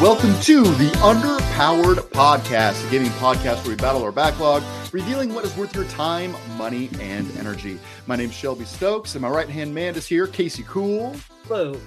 [0.00, 4.62] Hello and welcome to the Underpowered Podcast, a gaming podcast where we battle our backlog,
[4.92, 7.80] revealing what is worth your time, money, and energy.
[8.06, 11.16] My name's Shelby Stokes, and my right hand man is here, Casey Cool.
[11.48, 11.80] Hello.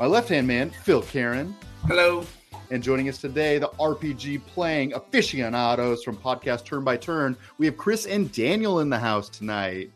[0.00, 1.54] My left hand man, Phil Karen.
[1.86, 2.24] Hello.
[2.70, 7.76] And joining us today, the RPG playing aficionados from podcast Turn by Turn, we have
[7.76, 9.92] Chris and Daniel in the house tonight.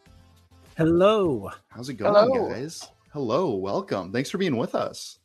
[0.76, 1.50] Hello.
[1.68, 2.48] How's it going, Hello.
[2.48, 2.86] guys?
[3.12, 4.12] Hello, welcome.
[4.12, 5.18] Thanks for being with us.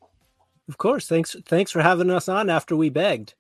[0.68, 1.08] Of course.
[1.08, 1.36] Thanks.
[1.46, 3.34] Thanks for having us on after we begged.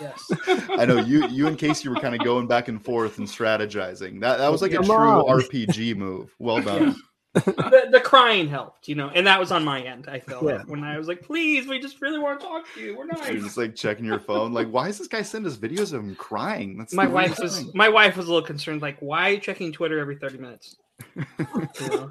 [0.00, 0.30] Yes.
[0.70, 4.20] I know you you and Casey were kind of going back and forth and strategizing.
[4.20, 5.40] That that was like a true on.
[5.40, 6.34] RPG move.
[6.38, 6.96] Well done.
[7.34, 10.08] the, the crying helped, you know, and that was on my end.
[10.08, 10.62] I felt Yeah.
[10.66, 12.96] when I was like, "Please, we just really want to talk to you.
[12.96, 14.52] We're You're nice." just like checking your phone.
[14.54, 16.78] Like, why is this guy send us videos of him crying?
[16.78, 19.72] That's My wife was my wife was a little concerned, like, "Why are you checking
[19.72, 20.76] Twitter every thirty minutes?"
[21.16, 21.26] You
[21.80, 22.08] know?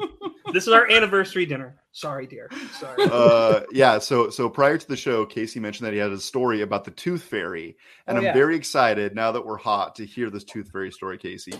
[0.53, 1.75] this is our anniversary dinner.
[1.91, 2.49] Sorry, dear.
[2.79, 3.03] Sorry.
[3.11, 6.61] uh yeah so so prior to the show casey mentioned that he had a story
[6.61, 8.33] about the tooth fairy and Oh, i'm yeah.
[8.33, 11.53] very excited now that we're hot to hear this tooth fairy story casey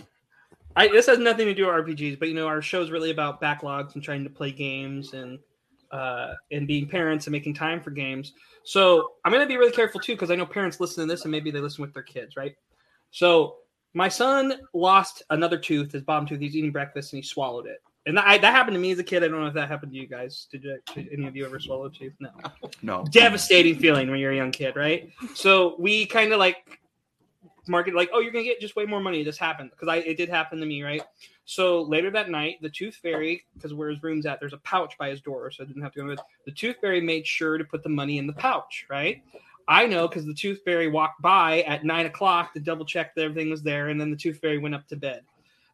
[0.76, 3.10] I, this has nothing to do with RPGs, but you know, our show is really
[3.10, 5.40] about backlogs and trying to play games and
[5.90, 8.32] uh, and being parents and making time for games.
[8.62, 11.22] So I'm going to be really careful too because I know parents listen to this
[11.24, 12.54] and maybe they listen with their kids, right?
[13.10, 13.56] So
[13.98, 16.38] my son lost another tooth, his bottom tooth.
[16.38, 17.82] He's eating breakfast and he swallowed it.
[18.06, 19.24] And that, that happened to me as a kid.
[19.24, 20.46] I don't know if that happened to you guys.
[20.52, 22.12] Did, you, did any of you ever swallow a tooth?
[22.20, 22.30] No
[22.82, 25.10] no devastating feeling when you're a young kid, right?
[25.34, 26.78] So we kind of like
[27.66, 29.24] market like, oh, you're gonna get just way more money.
[29.24, 31.02] This happened because I it did happen to me, right?
[31.44, 34.96] So later that night, the tooth fairy, because where his room's at, there's a pouch
[34.96, 36.06] by his door, so I didn't have to go.
[36.06, 39.24] With the tooth fairy made sure to put the money in the pouch, right?
[39.68, 43.22] I know because the tooth fairy walked by at nine o'clock to double check that
[43.22, 45.22] everything was there, and then the tooth fairy went up to bed.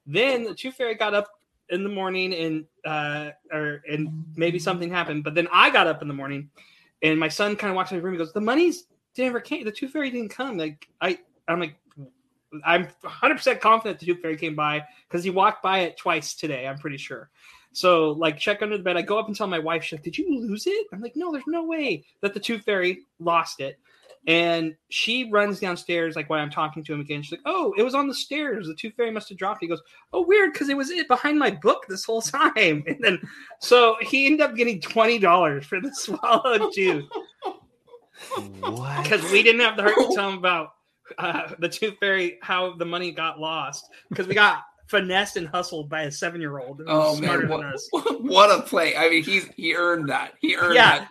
[0.04, 1.28] Then the tooth fairy got up
[1.70, 6.02] in the morning and uh or and maybe something happened, but then I got up
[6.02, 6.50] in the morning
[7.02, 8.84] and my son kind of walks in the room and goes, The money's
[9.16, 10.58] never came, the tooth fairy didn't come.
[10.58, 11.76] Like I I'm like
[12.64, 16.66] I'm 100% confident the tooth fairy came by because he walked by it twice today.
[16.66, 17.30] I'm pretty sure.
[17.74, 18.96] So, like, check under the bed.
[18.96, 20.86] I go up and tell my wife, she's like, Did you lose it?
[20.92, 23.78] I'm like, No, there's no way that the tooth fairy lost it.
[24.26, 27.22] And she runs downstairs, like, while I'm talking to him again.
[27.22, 28.68] She's like, Oh, it was on the stairs.
[28.68, 29.66] The tooth fairy must have dropped it.
[29.66, 29.82] He goes,
[30.12, 32.84] Oh, weird, because it was it behind my book this whole time.
[32.86, 33.20] And then,
[33.58, 37.04] so he ended up getting $20 for the swallowed tooth
[38.62, 40.74] because we didn't have the heart to tell him about
[41.18, 45.88] uh, the tooth fairy how the money got lost because we got finessed and hustled
[45.88, 47.88] by a seven year old Oh smarter man, than what, us.
[47.92, 48.96] what a play!
[48.96, 50.34] I mean, he's he earned that.
[50.40, 51.00] He earned Yeah.
[51.00, 51.08] that.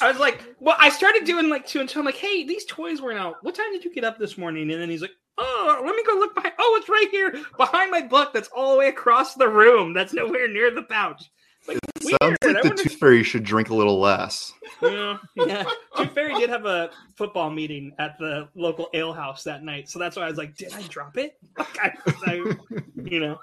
[0.00, 3.00] I was like, well, I started doing like two until I'm like, hey, these toys
[3.02, 3.36] weren't out.
[3.42, 4.70] What time did you get up this morning?
[4.70, 6.54] And then he's like, oh, let me go look behind.
[6.58, 8.32] Oh, it's right here behind my book.
[8.32, 9.92] That's all the way across the room.
[9.92, 11.24] That's nowhere near the pouch.
[12.04, 12.20] Like, weird.
[12.22, 14.52] sounds I like the wonder- tooth fairy should drink a little less
[14.82, 15.64] Yeah, yeah.
[15.96, 19.98] Tooth Fairy did have a football meeting at the local ale house that night, so
[19.98, 21.92] that's why I was like, "Did I drop it?" Like, I,
[22.26, 22.56] I-
[23.04, 23.38] you know.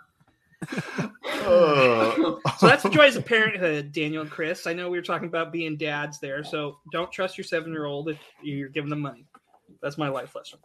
[1.24, 4.68] Uh, So that's the joys of parenthood, Daniel and Chris.
[4.68, 8.18] I know we were talking about being dads there, so don't trust your seven-year-old if
[8.44, 9.26] you're giving them money.
[9.82, 10.60] That's my life lesson.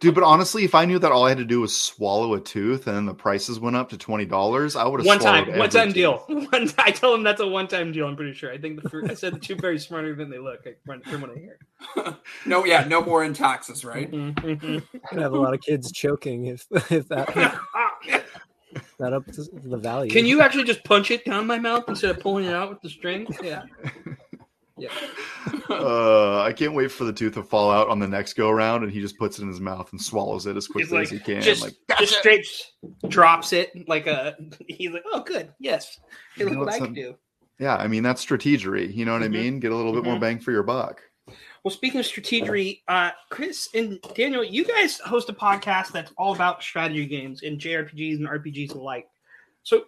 [0.00, 2.40] Dude but honestly if i knew that all i had to do was swallow a
[2.40, 5.46] tooth and then the prices went up to $20 i would have One swallowed time,
[5.58, 5.94] one every time tooth.
[5.94, 6.18] deal.
[6.28, 8.06] One, I told him that's a one-time deal.
[8.08, 8.50] I'm pretty sure.
[8.52, 10.60] I think the fir- I said the two very smarter than they look.
[10.66, 12.16] I, from what I hear.
[12.46, 14.10] no, yeah, no more in taxes, right?
[14.10, 14.82] Mhm.
[15.12, 17.28] Have a lot of kids choking if if that
[18.98, 20.10] that up to the value.
[20.10, 22.80] Can you actually just punch it down my mouth instead of pulling it out with
[22.82, 23.26] the string?
[23.42, 23.62] Yeah.
[24.82, 24.90] Yeah.
[25.70, 28.82] uh, i can't wait for the tooth to fall out on the next go around
[28.82, 31.10] and he just puts it in his mouth and swallows it as quickly like, as
[31.10, 32.46] he can Just, like just straight
[33.08, 34.36] drops it like a.
[34.68, 35.52] He's like, oh, good.
[35.60, 35.98] Yes.
[36.36, 37.14] Hey, look You know, what I some- can do.
[37.58, 39.26] yeah i mean that's strategery you know what Mhm.
[39.26, 40.20] i mean get a little bit more Mhm.
[40.20, 41.00] bang for your buck
[41.64, 46.34] Well, speaking of strategery, uh, Chris and Daniel, you guys host a podcast that's all
[46.34, 49.06] about strategy games and JRPGs and RPGs alike.
[49.62, 49.84] So,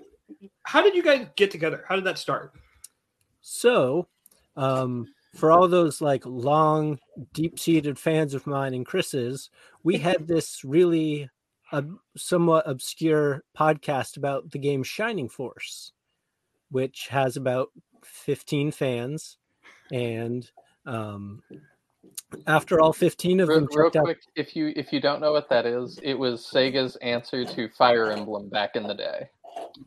[0.62, 1.84] how did you guys get together?
[1.88, 2.52] How did that start?
[3.40, 4.06] So,
[4.56, 6.98] um, for all those like long,
[7.32, 9.50] deep-seated fans of mine and Chris's,
[9.82, 11.28] we had this really
[11.72, 11.82] uh,
[12.16, 15.92] somewhat obscure podcast about the game Shining Force,
[16.70, 17.70] which has about
[18.04, 19.38] 15 fans,
[19.90, 20.48] and
[20.86, 21.42] um,
[22.46, 25.20] after all 15 of Real, them real checked out quick, if you if you don't
[25.20, 29.28] know what that is, it was Sega's answer to Fire Emblem back in the day.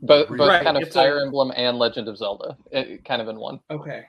[0.01, 3.21] Both both Right, kind of it's a- Fire Emblem and Legend of Zelda, it, kind
[3.21, 3.59] of in one.
[3.69, 4.05] Okay.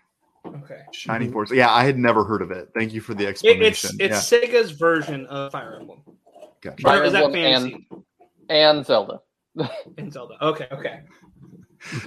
[0.65, 0.81] Okay.
[0.93, 1.51] Shining Force.
[1.53, 2.69] Yeah, I had never heard of it.
[2.75, 3.91] Thank you for the It, explanation.
[4.01, 6.03] it's it's yeah, Sega's version of Fire Emblem.
[6.61, 6.87] gotcha.
[6.87, 7.89] Or Fire is that Emblem fantasy
[8.51, 9.21] and Zelda.
[9.99, 10.35] and Zelda?
[10.43, 10.67] Okay.
[10.73, 11.01] Okay.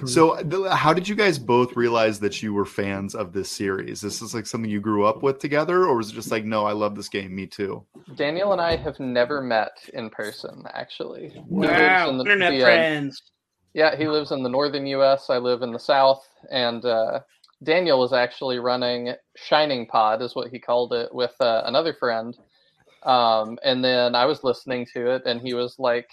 [0.04, 4.02] So, th- how did you guys both realize that you were fans of this series?
[4.02, 6.44] this Is this like something you grew up with together, or was it just like,
[6.44, 7.82] no, I love this game, me too?
[8.14, 11.30] Daniel and I have never met in person, actually.
[11.30, 13.22] He Wow, in the- internet the, uh, friends.
[13.72, 15.30] Yeah, he lives in the northern U.S.
[15.30, 17.20] I live in the south, and uh,
[17.62, 22.36] Daniel was actually running Shining Pod, is what he called it, with uh, another friend.
[23.04, 26.08] Um, and then I was listening to it, and he was like,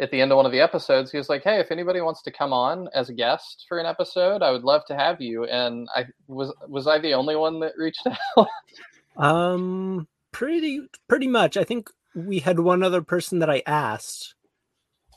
[0.00, 2.22] at the end of one of the episodes, he was like, "Hey, if anybody wants
[2.22, 5.44] to come on as a guest for an episode, I would love to have you."
[5.44, 8.06] And I was was I the only one that reached
[8.38, 8.48] out?
[9.16, 11.58] Um, pretty pretty much.
[11.58, 14.34] I think we had one other person that I asked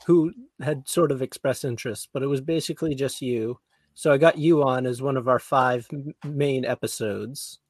[0.06, 3.58] who had sort of expressed interest, but it was basically just you.
[3.94, 5.88] So I got you on as one of our five
[6.24, 7.60] main episodes.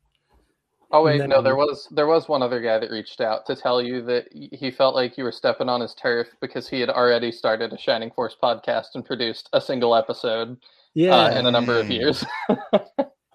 [0.91, 3.57] Oh wait, And no, there was there was one other guy that reached out to
[3.57, 6.89] tell you that he felt like you were stepping on his turf because he had
[6.89, 10.57] already started a Shining Force podcast and produced a single episode
[10.95, 12.25] Yeah, uh, in a number of years.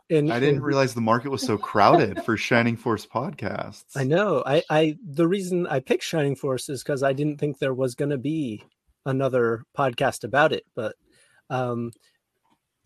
[0.09, 3.97] and, I didn't and- realize the market was so crowded for Shining Force podcasts.
[3.97, 4.41] I know.
[4.45, 7.93] I, I the reason I picked Shining Force is because I didn't think there was
[7.93, 8.63] going to be
[9.05, 10.63] another podcast about it.
[10.75, 10.95] But
[11.49, 11.91] um,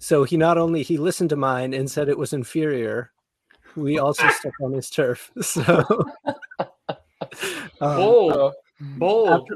[0.03, 3.11] so he not only he listened to mine and said it was inferior,
[3.75, 5.31] we also stuck on his turf.
[5.41, 5.63] So
[7.81, 9.49] um, Bold, bold.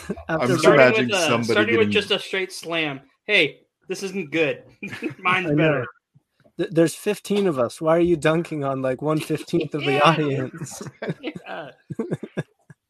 [0.00, 3.00] after, I'm just starting imagining with, uh, somebody starting getting- with just a straight slam.
[3.26, 4.62] Hey, this isn't good.
[5.18, 5.86] Mine's I better.
[6.58, 7.80] th- there's 15 of us.
[7.80, 10.82] Why are you dunking on like one fifteenth of the audience?
[11.20, 11.70] Yeah.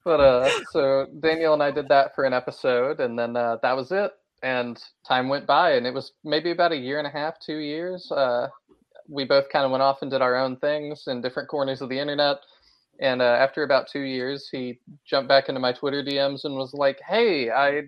[0.05, 3.75] but uh, so Daniel and I did that for an episode, and then uh, that
[3.77, 4.13] was it.
[4.45, 7.57] And time went by, and it was maybe about a year and a half, two
[7.57, 8.13] years.
[8.13, 8.49] Uh,
[9.09, 11.89] we both kind of went off and did our own things in different corners of
[11.89, 12.37] the internet.
[13.01, 16.75] And uh, after about two years, he jumped back into my Twitter DMs and was
[16.75, 17.85] like, "Hey, I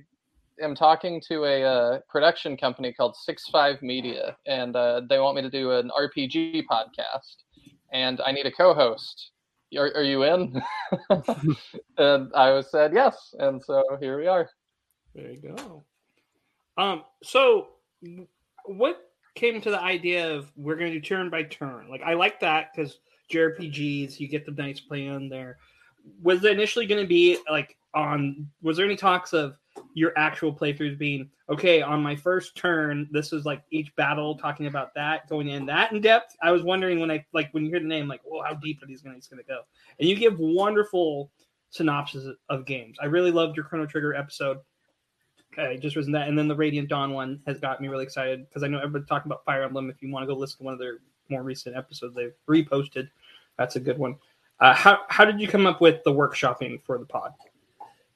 [0.60, 5.36] am talking to a uh, production company called Six Five Media, and uh, they want
[5.36, 7.36] me to do an RPG podcast,
[7.92, 9.30] and I need a co-host.
[9.76, 10.60] Are, are you in?"
[11.98, 14.48] and I was said yes, and so here we are.
[15.14, 15.84] There you go.
[16.76, 17.04] Um.
[17.22, 17.68] So,
[18.64, 19.00] what
[19.34, 21.88] came to the idea of we're going to do turn by turn?
[21.88, 22.98] Like, I like that because
[23.32, 25.58] JRPGs, you get the nice play plan there.
[26.22, 28.48] Was it initially going to be like on?
[28.62, 29.58] Was there any talks of
[29.94, 33.08] your actual playthroughs being okay on my first turn?
[33.10, 36.36] This is like each battle talking about that, going in that in depth.
[36.42, 38.82] I was wondering when I like when you hear the name, like, well, how deep
[38.82, 39.62] are these going to go?
[39.98, 41.30] And you give wonderful
[41.70, 42.96] synopsis of games.
[43.00, 44.58] I really loved your Chrono Trigger episode.
[45.52, 48.46] Okay, just wasn't that, and then the Radiant Dawn one has got me really excited
[48.48, 49.88] because I know everybody's talking about Fire Emblem.
[49.88, 50.98] If you want to go listen to one of their
[51.30, 53.08] more recent episodes, they've reposted.
[53.58, 54.16] That's a good one.
[54.60, 57.32] Uh, how how did you come up with the workshopping for the pod?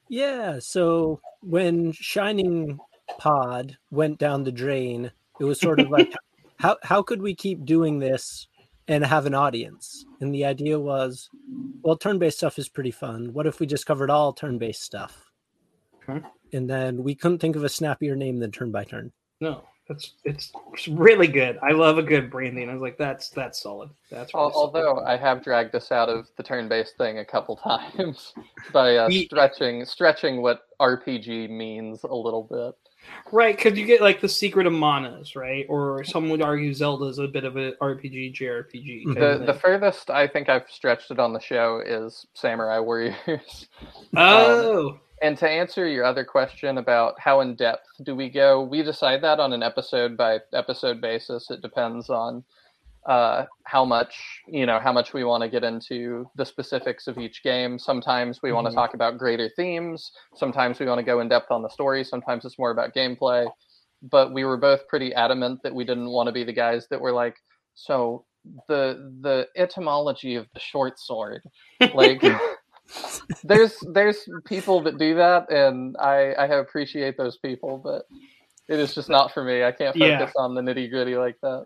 [0.07, 2.79] Yeah, so when Shining
[3.17, 6.13] Pod went down the drain, it was sort of like
[6.57, 8.47] how how could we keep doing this
[8.87, 10.05] and have an audience?
[10.19, 11.29] And the idea was,
[11.81, 13.33] well, turn-based stuff is pretty fun.
[13.33, 15.31] What if we just covered all turn-based stuff?
[16.09, 16.25] Okay.
[16.53, 19.11] And then we couldn't think of a snappier name than turn by turn.
[19.39, 20.51] No, that's it's
[20.87, 21.57] really good.
[21.61, 22.69] I love a good branding.
[22.69, 23.89] I was like, that's that's solid.
[24.09, 24.65] That's really Al- solid.
[24.65, 27.55] Although I have dragged us out of the turn-based thing a couple
[27.95, 28.33] times
[28.71, 32.75] by uh, Ye- stretching stretching what RPG means a little bit.
[33.31, 35.65] Right, because you get like the secret of manas, right?
[35.67, 39.15] Or some would argue Zelda's a bit of an RPG, JRPG.
[39.15, 43.67] The the furthest I think I've stretched it on the show is Samurai Warriors.
[44.15, 48.81] oh, and to answer your other question about how in depth do we go, we
[48.83, 51.49] decide that on an episode by episode basis.
[51.51, 52.43] It depends on
[53.07, 57.17] uh, how much you know how much we want to get into the specifics of
[57.17, 57.79] each game.
[57.79, 58.71] Sometimes we want Mhm.
[58.71, 60.11] to talk about greater themes.
[60.35, 62.03] Sometimes we want to go in depth on the story.
[62.03, 63.49] Sometimes it's more about gameplay.
[64.03, 66.99] But we were both pretty adamant that we didn't want to be the guys that
[67.01, 67.35] were like,
[67.75, 68.25] so
[68.67, 71.41] the the etymology of the short sword,
[71.95, 72.21] like.
[73.43, 78.05] There's there's people that do that and I, I appreciate those people but
[78.67, 80.19] it is just not for me i can't Yeah.
[80.19, 81.65] focus on the nitty gritty like that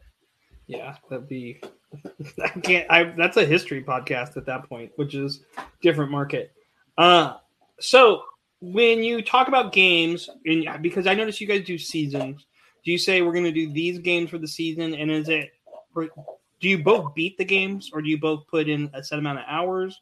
[0.67, 1.61] yeah, that'd be.
[2.43, 2.89] I can't.
[2.89, 5.41] I that's a history podcast at that point, which is
[5.83, 6.53] different market.
[6.97, 7.35] Uh
[7.79, 8.23] so
[8.61, 12.47] when you talk about games, and because I notice you guys do seasons,
[12.83, 15.51] do you say we're going to do these games for the season, and is it?
[15.95, 19.37] Do you both beat the games, or do you both put in a set amount
[19.37, 20.01] of hours?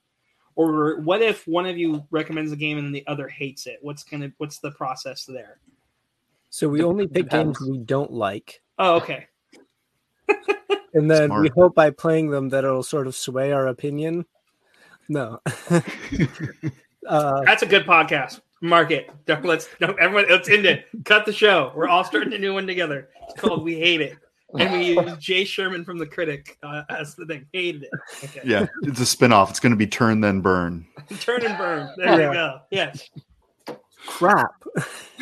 [0.56, 3.80] Or what if one of you recommends a game and the other hates it?
[3.82, 5.60] What's gonna what's the process there?
[6.50, 8.62] So we only pick games we don't like.
[8.78, 9.28] Oh, okay.
[10.94, 14.26] And then we hope by playing them that it'll sort of sway our opinion.
[15.10, 15.42] No.
[17.08, 18.42] uh, That's a good podcast.
[18.62, 19.10] Mark it.
[19.26, 20.26] Don't, let's no, everyone.
[20.30, 20.86] Let's end it.
[21.04, 21.74] Cut the show.
[21.76, 23.10] We're all starting a new one together.
[23.24, 24.18] It's called "We Hate It,"
[24.60, 27.46] and we use Jay Sherman from the Critic uh, as the thing.
[27.54, 27.90] Hated it.
[28.24, 28.42] Okay.
[28.46, 29.50] Yeah, it's a spinoff.
[29.50, 30.86] It's going to be Turn Then Burn.
[31.20, 31.90] Turn and burn.
[31.98, 32.28] There Yeah.
[32.28, 32.60] you go.
[32.72, 33.10] Yes.
[34.06, 34.52] Crap.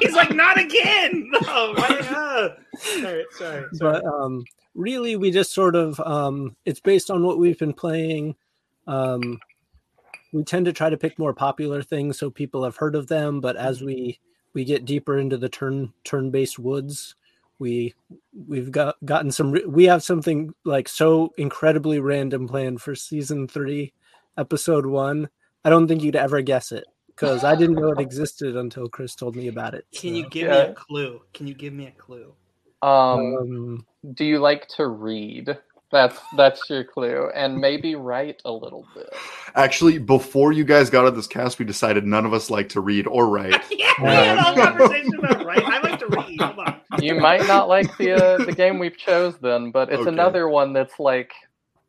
[0.00, 1.30] He's like, not again.
[1.32, 1.74] No.
[1.74, 2.48] Why, uh.
[2.78, 3.24] Sorry.
[3.32, 3.64] Sorry.
[3.72, 4.00] sorry.
[4.02, 8.34] but um really we just sort of um it's based on what we've been playing
[8.86, 9.38] um
[10.32, 13.40] we tend to try to pick more popular things so people have heard of them
[13.40, 14.18] but as we
[14.52, 17.14] we get deeper into the turn turn based woods
[17.58, 17.94] we
[18.46, 23.92] we've got gotten some we have something like so incredibly random planned for season 3
[24.36, 25.28] episode 1
[25.64, 29.14] i don't think you'd ever guess it because i didn't know it existed until chris
[29.14, 31.20] told me about it Can you so, give me a clue?
[31.32, 32.32] Can you give me a clue?
[32.82, 35.56] Um, um, do you like to read?
[35.92, 39.08] That's that's your clue, and maybe write a little bit.
[39.54, 42.80] Actually, before you guys got on this cast, we decided none of us like to
[42.80, 43.52] read or write.
[43.70, 45.62] yeah, we had a whole conversation about right.
[45.62, 46.40] I like to read.
[46.40, 46.80] Hold on.
[46.98, 50.06] You might not like the uh, the game we've chose then, but it's Okay.
[50.06, 51.32] another one that's like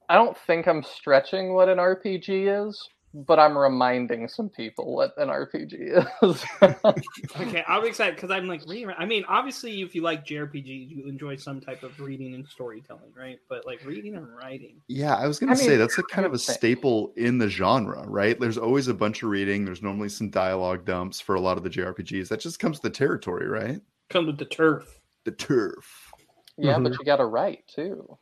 [0.10, 5.14] I don't think I'm stretching what an RPG is, but I'm reminding some people what
[5.18, 6.46] an RPG is.
[7.40, 8.92] Okay, I'm excited because I'm like reading.
[8.98, 13.14] I mean, obviously, if you like JRPGs, you enjoy some type of reading and storytelling,
[13.16, 13.40] right?
[13.50, 14.82] But like reading and writing.
[14.90, 17.38] Yeah, I was going I to say mean, that's a kind of a staple in
[17.40, 18.40] the genre, right?
[18.40, 19.66] There's always a bunch of reading.
[19.66, 22.30] There's normally some dialogue dumps for a lot of the JRPGs.
[22.30, 23.82] That just comes with the territory, right?
[24.10, 24.97] Come with the turf.
[25.28, 26.14] The turf.
[26.58, 27.00] yeah, but Mhm.
[27.00, 28.18] you got to write too.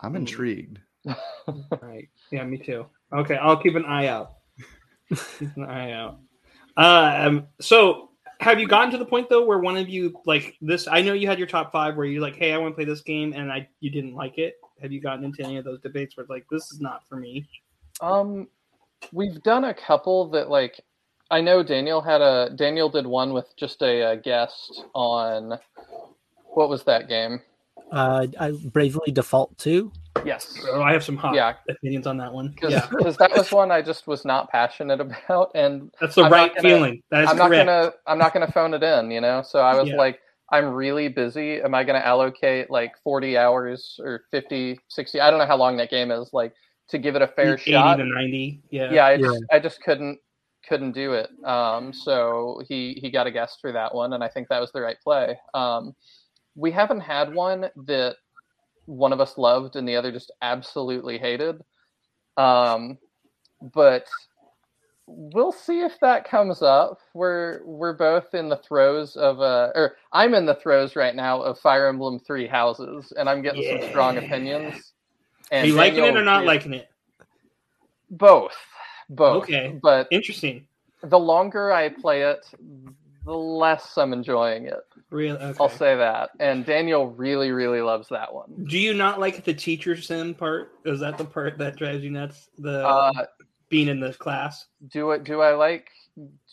[0.00, 0.78] I'm intrigued.
[1.82, 2.08] Right.
[2.30, 2.86] Yeah, me too.
[3.12, 4.34] Okay, I'll keep an eye out.
[5.40, 6.20] keep an eye out.
[6.76, 7.48] Um.
[7.60, 10.86] So, have you gotten to the point though where one of you like this?
[10.86, 12.84] I know you had your top five where you're like, "Hey, I want to play
[12.84, 14.54] this game," and I you didn't like it.
[14.80, 17.16] Have you gotten into any of those debates where it's like, "This is not for
[17.16, 17.48] me"?
[18.00, 18.46] Um,
[19.12, 20.80] we've done a couple that like
[21.30, 25.58] I know Daniel had a Daniel did one with just a, uh guest on
[26.54, 27.40] what was that game?
[27.92, 29.92] uh, I Bravely Default 2.
[30.24, 32.48] Yes, Oh, I have some hot yeah, opinions on that one.
[32.48, 36.32] because Yeah, that was one I just was not passionate about, and that's the I'm
[36.32, 37.02] right gonna- feeling.
[37.10, 39.42] That is I'm not gonna I'm not gonna phone it in, you know.
[39.42, 39.96] So I was Yeah.
[39.96, 40.18] like,
[40.50, 41.60] I'm really busy.
[41.60, 45.20] Am I gonna allocate like 40 hours or 50, 60?
[45.20, 46.54] I don't know how long that game is, like
[46.88, 47.96] to give it a fair 80 shot.
[47.96, 48.62] to 90.
[48.70, 48.92] Yeah.
[48.92, 49.18] yeah, I Yeah.
[49.26, 50.18] just, I just couldn't
[50.68, 51.30] couldn't do it.
[51.44, 54.72] Um, so he he got a guest for that one, and I think that was
[54.72, 55.38] the right play.
[55.54, 55.94] Um,
[56.56, 58.16] we haven't had one that
[58.86, 61.62] one of us loved and the other just absolutely hated.
[62.36, 62.98] Um,
[63.74, 64.06] but
[65.06, 66.98] we'll see if that comes up.
[67.14, 71.42] We're we're both in the throes of uh or I'm in the throes right now
[71.42, 74.22] of Fire Emblem Three Houses, and I'm getting some strong Yeah.
[74.26, 74.92] opinions.
[75.60, 76.88] Are you liking it or not liking it?
[78.10, 78.56] both?
[79.08, 79.44] Both.
[79.44, 79.78] Okay.
[79.82, 80.66] But Interesting.
[81.02, 82.44] the longer I play it,
[83.24, 84.80] the less I'm enjoying it.
[85.10, 85.36] Real.
[85.36, 85.56] Okay.
[85.60, 86.30] I'll say that.
[86.40, 88.64] And Daniel really, really loves that one.
[88.68, 90.72] Do you not like the teacher sim part?
[90.84, 92.48] Is that the part that drives you nuts?
[92.58, 93.12] The Uh,
[93.68, 94.66] being in the class.
[94.88, 95.24] do it?
[95.24, 95.88] Do I like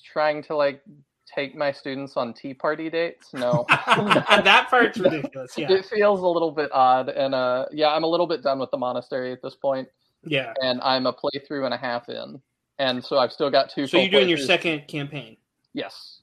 [0.03, 0.81] trying to like
[1.25, 3.33] take my students on tea party dates?
[3.33, 3.65] No.
[3.69, 5.57] that part's ridiculous.
[5.57, 5.71] Yeah.
[5.71, 8.71] It feels a little bit odd, and uh, yeah, I'm a little bit done with
[8.71, 9.87] the monastery at this point,
[10.25, 10.53] Yeah.
[10.61, 12.41] and I'm a playthrough and a half in,
[12.79, 13.87] and so I've still got two.
[13.87, 15.37] So you're doing your second campaign.
[15.73, 16.19] Yes,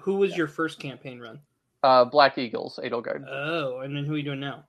[0.00, 1.40] Who was your first campaign run?
[1.82, 4.64] uh, Black Eagles, Edelgard, Oh, and then who are you doing now?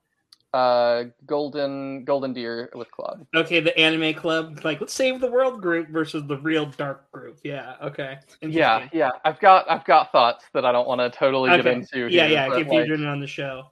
[0.54, 3.26] uh, Golden Golden Deer with Claude.
[3.34, 7.38] Okay, the anime club, like let's save the world group versus the real dark group.
[7.44, 7.74] Yeah.
[7.82, 8.18] Okay.
[8.40, 9.10] Yeah, yeah.
[9.24, 12.06] I've got I've got thoughts that I don't want to totally get into.
[12.08, 12.48] Yeah, here, yeah.
[12.48, 13.64] but, If you're doing it on the show,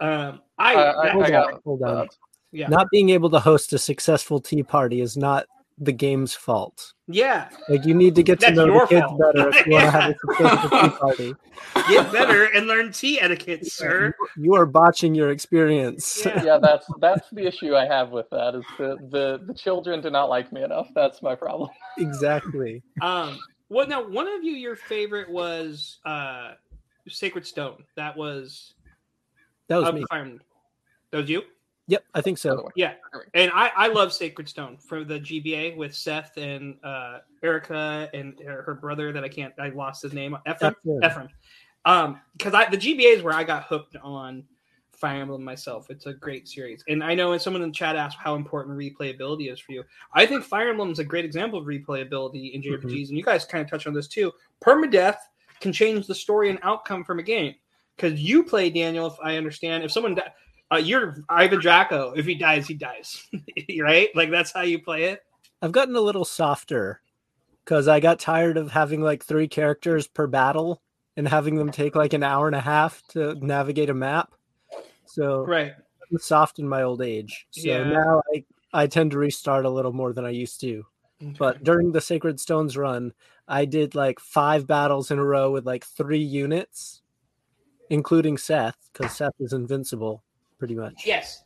[0.00, 2.08] um, I, Uh, I- that- Hold I got- on, hold on.
[2.52, 5.46] Yeah, Not being able to host a successful tea party is not
[5.80, 6.92] the game's fault.
[7.06, 7.48] yeah.
[7.68, 9.20] Like you need to get to That's know the kids fault.
[9.20, 11.34] better if you want to have a successful tea party.
[11.88, 14.12] Get better and learn tea etiquette, sir.
[14.36, 16.24] You are botching your experience.
[16.26, 16.42] Yeah.
[16.42, 20.10] yeah, that's that's the issue I have with that is the the the children do
[20.10, 20.88] not like me enough.
[20.96, 21.70] That's my problem.
[21.96, 22.82] exactly.
[23.00, 23.38] Um,
[23.68, 26.54] well, now one of you, your favorite was uh,
[27.06, 27.84] Sacred Stone.
[27.94, 28.74] That was
[29.68, 30.04] That was me.
[30.10, 30.32] Fire
[31.12, 31.42] That was you.
[31.88, 32.68] Yep, I think so.
[32.76, 32.92] Yeah,
[33.32, 38.38] and I, I love Sacred Stone from the GBA with Seth and uh, Eirika and
[38.46, 41.02] her her brother that I can't I lost his name Ephraim Ephraim.
[41.02, 41.28] Ephraim.
[41.86, 44.44] Um, because I the GBA is where I got hooked on
[44.92, 45.88] Fire Emblem myself.
[45.88, 48.76] It's a great series, and I know when someone in the chat asked how important
[48.76, 49.82] replayability is for you.
[50.12, 53.46] I think Fire Emblem is a great example of replayability in JRPGs, and you guys
[53.46, 54.30] kind of touched on this too.
[54.62, 55.16] Permadeath
[55.60, 57.54] can change the story and outcome from a game
[57.96, 59.06] because you play Daniel.
[59.06, 60.32] If I understand, if someone di-
[60.72, 62.16] uh, you're Ivan Drago.
[62.16, 63.26] If he dies, he dies.
[63.80, 64.08] right?
[64.14, 65.22] Like that's how you play it.
[65.62, 67.00] I've gotten a little softer
[67.64, 70.82] because I got tired of having like three characters per battle
[71.16, 74.32] and having them take like an hour and a half to navigate a map.
[75.06, 75.72] So Right.
[76.10, 77.46] I'm soft in my old age.
[77.50, 77.84] So Yeah.
[77.84, 80.84] now I, I tend to restart a little more than I used to.
[81.20, 83.12] But during the Sacred Stones run,
[83.48, 87.02] I did like five battles in a row with like three units,
[87.90, 90.22] including Seth, because Seth is invincible
[90.58, 91.06] pretty much.
[91.06, 91.44] Yes.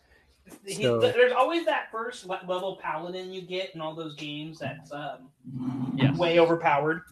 [0.66, 4.92] He- So- there's always that first level paladin you get in all those games that's
[4.92, 5.30] um,
[5.96, 6.16] Yes.
[6.16, 7.02] way overpowered.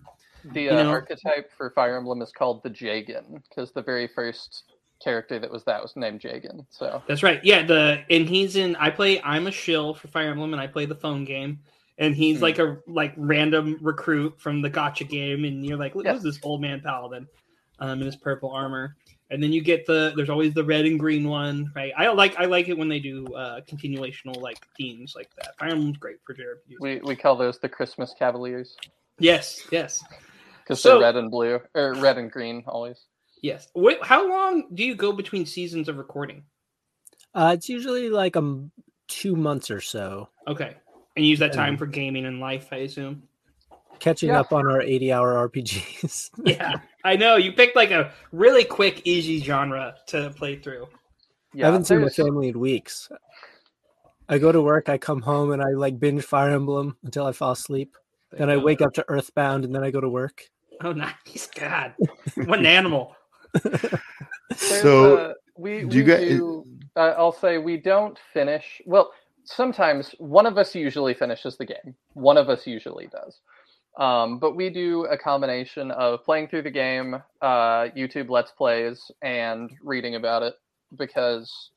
[0.53, 4.07] The You uh, know- archetype for Fire Emblem is called the Jagen because the very
[4.09, 4.65] first
[5.03, 6.67] character that was that was named Jagen.
[6.71, 7.43] So That's right.
[7.45, 8.75] Yeah, the and he's in.
[8.77, 9.21] I play.
[9.23, 11.61] I'm a shill for Fire Emblem, and I play the phone game.
[11.99, 12.43] And he's Hmm.
[12.45, 16.15] like a like random recruit from the gacha game, and you're like, look, Yes.
[16.23, 17.29] who's this old man paladin,
[17.79, 18.97] um, in his purple armor.
[19.33, 21.93] And then you get the there's always the red and green one, right?
[21.97, 25.57] I like I like it when they do uh continuational like themes like that.
[25.59, 26.77] Fire Emblem's great for JRPGs.
[26.81, 28.77] we, we call those the Christmas Cavaliers
[29.19, 30.03] yes, yes,
[30.63, 32.99] because So- they're red and blue or red and green always.
[33.43, 33.69] yes.
[33.75, 36.43] Wait, how long do you go between seasons of recording?
[37.35, 38.73] Uh, it's usually like um
[39.07, 40.75] two months or so, Okay,
[41.15, 43.23] and you use that time Um, for gaming and life, I assume.
[44.01, 44.41] catching Yeah.
[44.41, 46.31] up on our 80 hour RPGs.
[46.45, 50.87] Yeah, I know you picked like a really quick, easy genre to play through.
[51.55, 53.11] Yeah, I haven't seen my family in weeks.
[54.29, 57.33] I go to work, I come home, and I like binge Fire Emblem until I
[57.33, 57.97] fall asleep.
[58.33, 60.45] Then I wake up to Earthbound, and then I go to work.
[60.83, 60.93] Oh,
[61.27, 61.49] nice!
[61.55, 61.95] God,
[62.37, 63.17] what an animal!
[64.57, 66.65] So, uh, we, do we you guys- do,
[66.97, 68.81] uh, I'll say we don't finish.
[68.87, 69.13] Well,
[69.45, 71.95] sometimes one of us usually finishes the game.
[72.15, 73.41] One of us usually does.
[73.99, 79.11] Um, but we do a combination of playing through the game, uh, YouTube Let's Plays,
[79.23, 80.55] and reading about it
[80.97, 81.71] because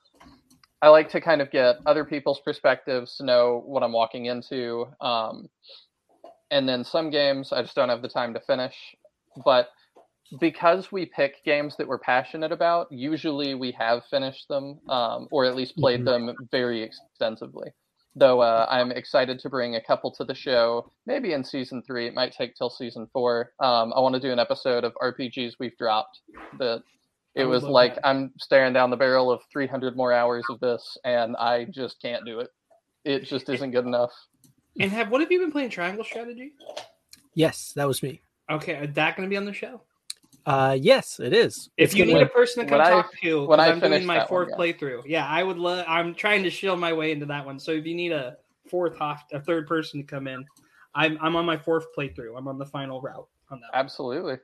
[0.81, 4.85] I like to kind of get other people's perspectives to know what I'm walking into.
[5.01, 5.49] Um,
[6.51, 8.75] and then some games I just don't have the time to finish.
[9.43, 9.69] But
[10.39, 15.45] because we pick games that we're passionate about, usually we have finished them um, or
[15.45, 16.05] at least played Mhm.
[16.05, 17.71] them very extensively.
[18.15, 22.07] Though uh, I'm excited to bring a couple to the show, maybe in season three.
[22.07, 23.53] It might take till season four.
[23.59, 26.19] Um, I want to do an episode of RPGs we've dropped.
[26.59, 26.83] That
[27.35, 28.07] it was like that.
[28.07, 32.23] I'm staring down the barrel of 300 more hours of this, and I just can't
[32.25, 32.49] do it.
[33.03, 34.11] It just isn't good enough.
[34.79, 35.69] And have what have you been playing?
[35.69, 36.53] Triangle Strategy?
[37.33, 38.21] Yes, that was me.
[38.49, 39.81] Okay, is that going to be on the show?
[40.45, 41.69] Uh, yes, it is.
[41.77, 43.67] If It's you gonna- need a person to come when I- talk to, when 'cause
[43.67, 44.87] I I'm doing my fourth one, fourth yeah.
[44.89, 45.01] playthrough.
[45.05, 45.85] Yeah, I would love.
[45.87, 47.59] I'm trying to shield my way into that one.
[47.59, 50.45] So if you need a fourth, half, a third person to come in,
[50.95, 52.37] I'm I'm on my fourth playthrough.
[52.37, 53.69] I'm on the final route on that.
[53.73, 54.37] Absolutely.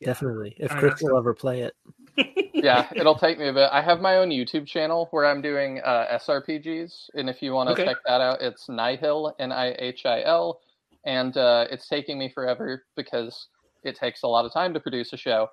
[0.00, 0.54] definitely.
[0.58, 1.74] If I Chris will ever play it,
[2.54, 3.68] yeah, it'll take me a bit.
[3.70, 7.68] I have my own YouTube channel where I'm doing uh, SRPGs, and if you want
[7.68, 7.84] to Okay.
[7.84, 10.60] check that out, it's Nihil, N I H I L,
[11.04, 13.46] and uh, it's taking me forever because
[13.84, 15.48] it takes a lot of time to produce a show.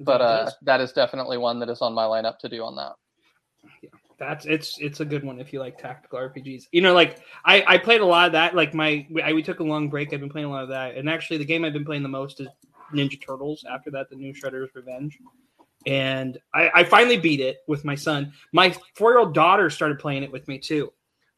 [0.00, 2.92] But uh, that is definitely one that is on my lineup to do on that.
[3.82, 6.64] Yeah, that's it's it's a good one if you like tactical RPGs.
[6.72, 8.54] You know, like I I played a lot of that.
[8.54, 10.12] Like my we, I, we took a long break.
[10.12, 12.08] I've been playing a lot of that, and actually the game I've been playing the
[12.08, 12.48] most is
[12.92, 13.64] Ninja Turtles.
[13.70, 15.18] After that, the new Shredder's Revenge,
[15.86, 18.32] and I, I finally beat it with my son.
[18.52, 20.92] My four year old daughter started playing it with me too.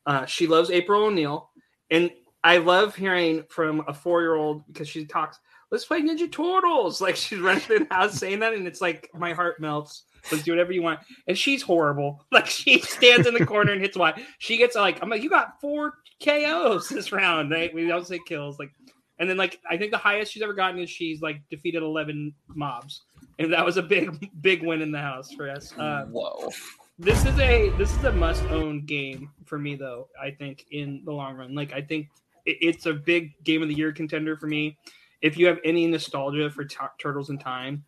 [0.06, 1.50] Uh, she loves April O'Neil,
[1.90, 2.10] and
[2.42, 5.38] I love hearing from a four year old because she talks.
[5.70, 7.00] Let's play Ninja Turtles.
[7.06, 10.04] Like she's running through the house saying that, and it's like my heart melts.
[10.30, 11.00] Let's do whatever you want.
[11.28, 12.24] And she's horrible.
[12.32, 14.12] Like she stands in the corner and hits Y.
[14.38, 17.50] She gets like, I'm like, you got four KOs this round.
[17.50, 17.72] Right?
[17.72, 18.58] We don't say kills.
[18.58, 18.70] Like,
[19.18, 22.34] and then like I think the highest she's ever gotten is she's like defeated 11
[22.48, 23.02] mobs,
[23.38, 25.72] and that was a big big win in the house for us.
[25.78, 26.50] Um, Whoa.
[26.98, 30.08] this is a this is a must own game for me though.
[30.20, 32.08] I think in the long run, like I think
[32.44, 34.76] it, it's a big game of the year contender for me.
[35.22, 37.84] If you have any nostalgia for Tur- Turtles in Time,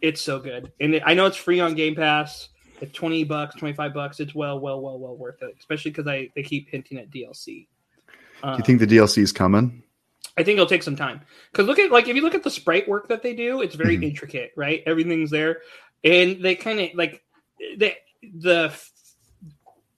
[0.00, 0.72] it's so good.
[0.80, 2.48] And it, I know it's free on Game Pass.
[2.80, 5.54] At twenty bucks, twenty five bucks, it's well, well, well, well worth it.
[5.58, 7.68] Especially because I they keep hinting at DLC.
[8.42, 9.84] Do Um, you think the DLC is coming?
[10.36, 11.20] I think it'll take some time
[11.52, 13.76] because look at like if you look at the sprite work that they do, it's
[13.76, 14.04] very Mhm.
[14.04, 14.82] intricate, right?
[14.86, 15.60] Everything's there,
[16.02, 17.22] and they kind of like
[17.76, 17.98] they
[18.34, 18.90] the f-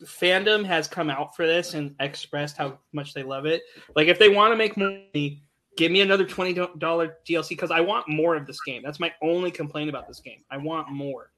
[0.05, 3.62] fandom has come out for this and expressed how much they love it.
[3.96, 5.43] Like if they want to make money,
[5.76, 8.82] give me another twenty dollar DLC because I want more of this game.
[8.84, 10.42] That's my only complaint about this game.
[10.50, 11.30] I want more.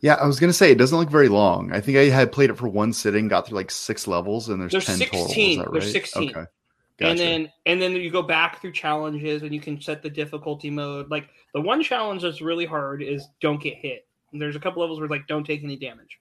[0.00, 1.72] Yeah, I was gonna say it doesn't look very long.
[1.72, 4.60] I think I had played it for one sitting, got through like six levels, and
[4.60, 5.26] there's, There's ten total.
[5.26, 5.58] Is 16.
[5.58, 6.30] that There's 16.
[6.30, 6.46] Okay.
[7.00, 10.70] And then and then you go back through challenges and you can set the difficulty
[10.70, 11.10] mode.
[11.10, 14.06] Like the one challenge that's really hard is don't get hit.
[14.32, 16.18] And there's a couple levels where like don't take any damage.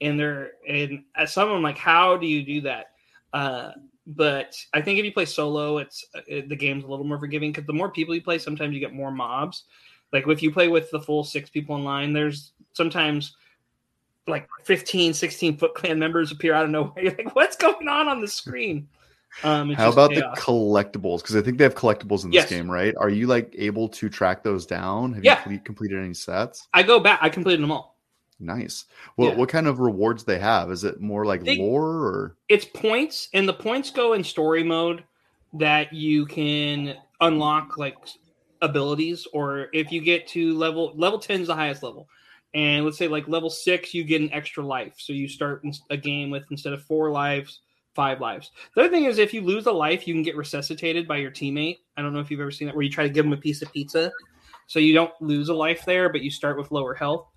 [0.00, 2.86] And they're and as someone like how do you do that?
[3.32, 3.72] Uh
[4.06, 7.50] but I think if you play solo, it's it, the game's a little more forgiving
[7.52, 9.64] because the more people you play, sometimes you get more mobs.
[10.12, 13.36] Like if you play with the full six people in line, there's sometimes
[14.28, 17.02] like 15, 16 Foot Clan members appear out of nowhere.
[17.04, 18.88] You're like, what's going on on the screen?
[19.42, 20.34] Um, How about chaos.
[20.36, 21.18] the collectibles?
[21.18, 22.48] Because I think they have collectibles in this Yes.
[22.48, 22.94] game, right?
[22.98, 25.12] Are you like able to track those down?
[25.12, 25.38] Have Yeah.
[25.48, 26.66] you cle- completed any sets?
[26.72, 27.18] I go back.
[27.20, 27.95] I completed them all.
[28.38, 28.84] Nice.
[29.16, 29.34] What Yeah.
[29.36, 30.70] what kind of rewards they have?
[30.70, 34.62] Is it more like They- lore or It's points, and the points go in story
[34.62, 35.04] mode
[35.54, 37.96] that you can unlock like
[38.60, 42.08] abilities, or if you get to level level ten is the highest level,
[42.52, 45.96] and let's say like level six, you get an extra life, so you start a
[45.96, 47.60] game with instead of four lives,
[47.94, 48.50] five lives.
[48.74, 51.30] The other thing is if you lose a life, you can get resuscitated by your
[51.30, 51.78] teammate.
[51.96, 53.38] I don't know if you've ever seen that, where you try to give them a
[53.38, 54.12] piece of pizza,
[54.66, 57.28] so you don't lose a life there, but you start with lower health.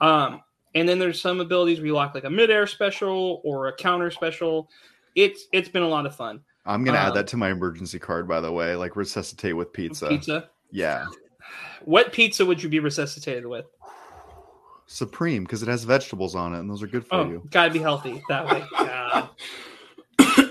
[0.00, 0.42] Um,
[0.74, 4.10] and then there's some abilities where you lock like a midair special or a counter
[4.10, 4.68] special.
[5.14, 6.40] It's it's been a lot of fun.
[6.66, 8.76] I'm gonna add Um, that to my emergency card, by the way.
[8.76, 10.08] Like resuscitate with pizza.
[10.08, 10.50] Pizza.
[10.70, 11.06] Yeah.
[11.84, 13.64] What pizza would you be resuscitated with?
[14.86, 17.42] Supreme, because it has vegetables on it, and those are good for Oh, you.
[17.50, 18.64] gotta be healthy that way.
[18.78, 19.28] God.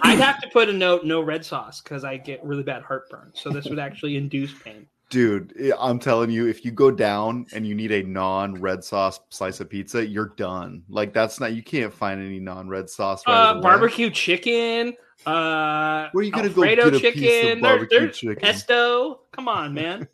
[0.04, 3.32] I'd have to put a note: no red sauce, because I get really bad heartburn.
[3.34, 4.88] So this would actually induce pain.
[5.10, 9.20] Dude, I- I'm telling you, if you go down and you need a non-red sauce
[9.30, 10.84] slice of pizza, you're done.
[10.90, 14.96] Like that's not you can't find any non-red sauce right Uh, barbecue chicken.
[15.26, 17.22] Uh, Where are you gonna go Alfredo get a chicken.
[17.22, 18.36] piece of There- barbecue there's chicken?
[18.36, 19.22] Pesto.
[19.32, 20.08] Come on, man.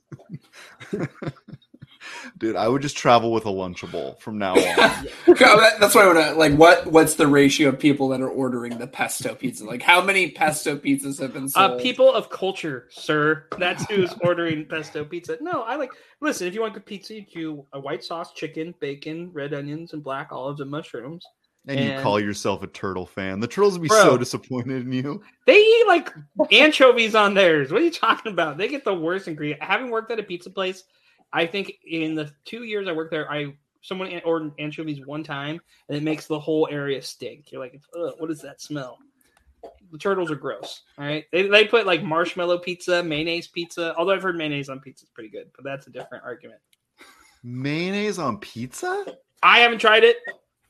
[2.40, 4.58] Dude, I would just travel with a Lunchable from now on.
[5.28, 6.54] That- That's why I want to like.
[6.56, 9.66] What what's the ratio of people that are ordering the pesto pizza?
[9.66, 11.72] Like, how many pesto pizzas have been sold?
[11.72, 13.46] Uh, people of culture, sir.
[13.58, 15.38] That's who's ordering pesto pizza.
[15.42, 15.92] No, I like.
[16.22, 19.94] Listen, if you want good pizza, you do a white sauce, chicken, bacon, red onions,
[19.94, 21.26] and black olives and mushrooms.
[21.68, 23.40] and you call yourself a turtle fan.
[23.40, 24.02] The turtles would be Bro.
[24.04, 25.22] so disappointed in you.
[25.46, 26.12] They eat like
[26.52, 27.72] anchovies on theirs.
[27.72, 28.58] What are you talking about?
[28.58, 29.62] They get the worst ingredient.
[29.64, 30.84] Having worked at a pizza place,
[31.34, 35.60] I think in the two years I worked there, I someone ordered anchovies one time,
[35.90, 37.52] and it makes the whole area stink.
[37.52, 39.00] You're like, what does that smell?
[39.92, 40.82] The turtles are gross.
[40.98, 43.96] All right, they they put like marshmallow pizza, mayonnaise pizza.
[43.98, 46.60] Although I've heard mayonnaise on pizza is pretty good, but that's a different argument.
[47.44, 49.06] Mayonnaise on pizza?
[49.42, 50.18] I haven't tried it.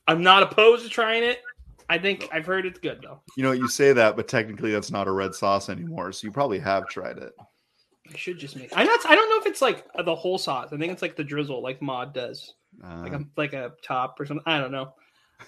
[0.06, 1.40] I'm not opposed to trying it.
[1.88, 3.20] I think I've heard it's good though.
[3.36, 6.12] You know, you say that, but technically that's not a red sauce anymore.
[6.12, 7.32] So you probably have tried it.
[8.12, 8.70] I should just make.
[8.76, 9.00] I'm not.
[9.06, 10.72] I don't know if it's like the whole sauce.
[10.72, 12.54] I think it's like the drizzle, like Mod does.
[12.82, 14.44] Uh, like a like a top or something.
[14.46, 14.92] I don't know.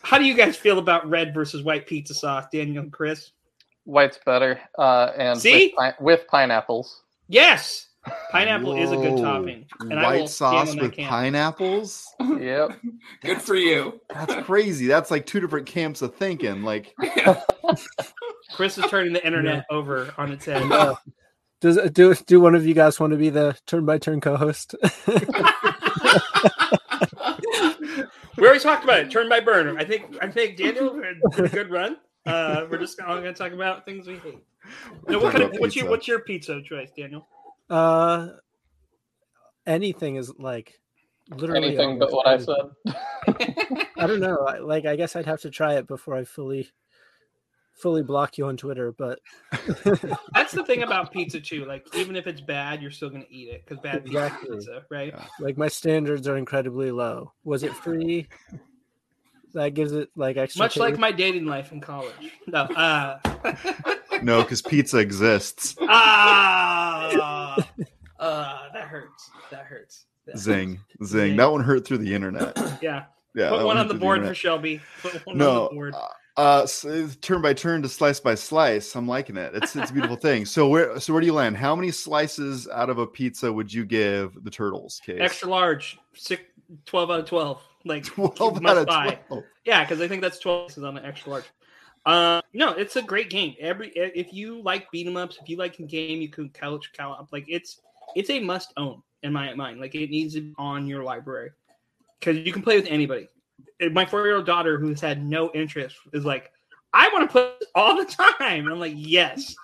[0.02, 3.32] How do you guys feel about red versus white pizza sauce, Daniel and Chris?
[3.84, 5.66] White's better, uh, and See?
[5.66, 7.02] with, pi- with pineapples.
[7.28, 7.86] Yes,
[8.30, 11.10] pineapple is a good topping, and I will White sauce with camp.
[11.10, 12.06] pineapples?
[12.20, 12.78] Yep.
[13.22, 14.00] Good for you.
[14.10, 14.86] That's crazy.
[14.86, 16.62] That's like two different camps of thinking.
[16.62, 16.94] Like,
[18.54, 20.62] Chris is turning the internet over on its head.
[21.66, 24.76] Does do do one of you guys want to be the turn by turn co-host?
[28.36, 29.10] we already talked about it.
[29.10, 29.76] Turn by burner.
[29.76, 30.16] I think.
[30.22, 31.96] I think Daniel had a good run.
[32.24, 34.38] Uh, we're just all going to talk about things we hate.
[35.08, 37.26] No, what kind of what's your what's your pizza choice, Daniel?
[37.68, 38.28] uh,
[39.66, 40.78] anything is like
[41.30, 42.70] literally Anything but what I said.
[43.96, 44.38] I don't know.
[44.46, 46.70] I- Like, I guess I'd have to try it before I fully,
[47.76, 48.92] fully block you on Twitter.
[48.92, 49.20] But
[50.34, 51.64] That's the thing about pizza too.
[51.64, 54.56] Like even if it's bad, you're still going to eat it because bad pizza, Exactly.
[54.56, 55.12] pizza, right?
[55.16, 55.24] Yeah.
[55.40, 57.32] like, my standards are incredibly low.
[57.44, 58.28] Was it free?
[59.54, 60.64] That gives it like extra.
[60.64, 62.12] Much like my dating life in college.
[62.46, 62.62] No.
[62.62, 63.18] Uh,
[64.22, 65.76] no, because pizza exists.
[65.80, 67.56] ah,
[68.18, 69.30] uh, that hurts.
[69.50, 70.06] That hurts.
[70.26, 70.36] Yeah.
[70.36, 71.06] Zing, zing.
[71.06, 71.36] Zing.
[71.36, 72.54] That one hurt through the internet.
[72.82, 73.04] Yeah.
[73.34, 73.50] Yeah.
[73.50, 74.34] Put that one on the through board for.
[74.34, 74.80] Shelby.
[75.00, 75.94] Put one no on the board.
[76.36, 79.92] Uh, uh turn by turn to slice by slice i'm liking it it's it's a
[79.92, 83.06] beautiful thing so where so where do you land how many slices out of a
[83.06, 85.98] pizza would you give the turtles case Extra large.
[86.14, 86.42] Six,
[86.84, 87.62] 12 out of 12.
[87.84, 88.04] Like
[88.36, 89.18] 12 out of buy.
[89.28, 91.44] 12 Yeah, because I think that's 12 pieces on the extra large.
[92.04, 93.54] Uh, no, it's a great game.
[93.60, 96.92] Every if you like beat 'em ups, if you like a game, you can couch
[96.96, 97.32] co-op.
[97.32, 97.80] Like it's
[98.14, 99.80] it's a must own in my mind.
[99.80, 101.50] Like it needs to be on your library
[102.20, 103.28] because you can play with anybody.
[103.92, 106.50] My four year old daughter, who's had no interest, is like,
[106.92, 108.64] I want to play all the time.
[108.64, 109.54] And I'm like, yes,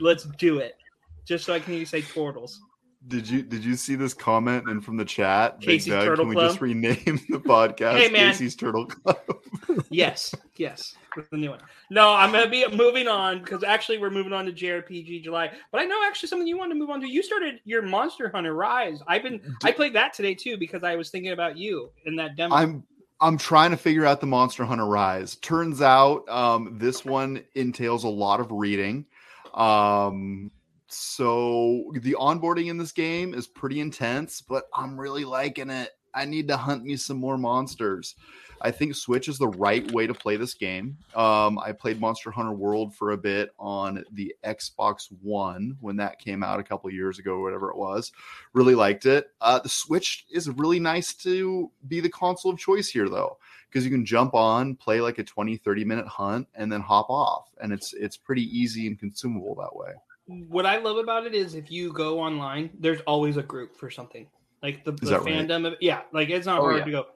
[0.00, 0.76] let's do it.
[1.24, 2.60] Just so I can say turtles.
[3.06, 6.28] did you did you see this comment and from the chat Casey's Doug, Turtle can
[6.30, 6.48] we Club?
[6.50, 6.96] just rename
[7.30, 8.32] the podcast Hey, man.
[8.32, 9.18] casey's turtle club
[9.90, 11.60] Yes, yes, with the new one.
[11.90, 15.50] No, I'm gonna be moving on because actually we're moving on to JRPG July.
[15.70, 17.06] But I know actually something you wanted to move on to.
[17.08, 19.00] You started your Monster Hunter Rise.
[19.06, 22.36] I've been I played that today too because I was thinking about you in that
[22.36, 22.54] demo.
[22.56, 22.84] i'm
[23.20, 28.04] i'm trying to figure out the monster hunter rise turns out um this one entails
[28.04, 29.06] a lot of reading
[29.54, 30.50] Um,
[30.88, 35.90] so the onboarding in this game is pretty intense, but I'm really liking it.
[36.14, 38.16] I need to hunt me some more monsters.
[38.62, 40.98] I think Switch is the right way to play this game.
[41.14, 46.18] Um, I played Monster Hunter World for a bit on the Xbox One when that
[46.18, 48.12] came out a couple years ago, or whatever it was.
[48.52, 49.30] Really liked it.
[49.40, 53.84] Uh, the Switch is really nice to be the console of choice here, though, because
[53.84, 57.50] you can jump on, play like a 20, 30 minute hunt, and then hop off.
[57.62, 59.92] And it's it's pretty easy and consumable that way.
[60.26, 63.90] What I love about it is if you go online, there's always a group for
[63.90, 64.26] something.
[64.62, 65.34] Like the, the that right?
[65.34, 66.84] fandom of yeah, like it's not Oh, hard yeah.
[66.84, 67.06] to go.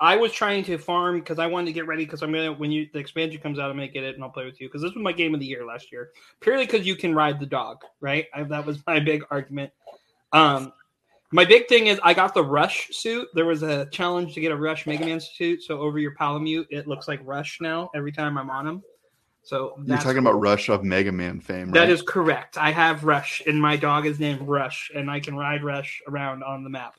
[0.00, 2.70] I was trying to farm because I wanted to get ready because I'm gonna when
[2.70, 4.82] you the expansion comes out, I'm gonna get it and I'll play with you because
[4.82, 6.10] this was my game of the year last year.
[6.40, 8.26] Purely because you can ride the dog, right?
[8.32, 9.72] I, that was my big argument.
[10.32, 10.72] Um,
[11.32, 13.28] my big thing is I got the Rush suit.
[13.34, 16.66] There was a challenge to get a Rush Mega Man suit, so over your Palamute,
[16.70, 18.82] it looks like Rush now every time I'm on him.
[19.42, 20.28] So You're talking cool.
[20.28, 21.74] about Rush of Mega Man fame, right?
[21.74, 22.56] That is correct.
[22.56, 26.44] I have Rush, and my dog is named Rush, and I can ride Rush around
[26.44, 26.96] on the map.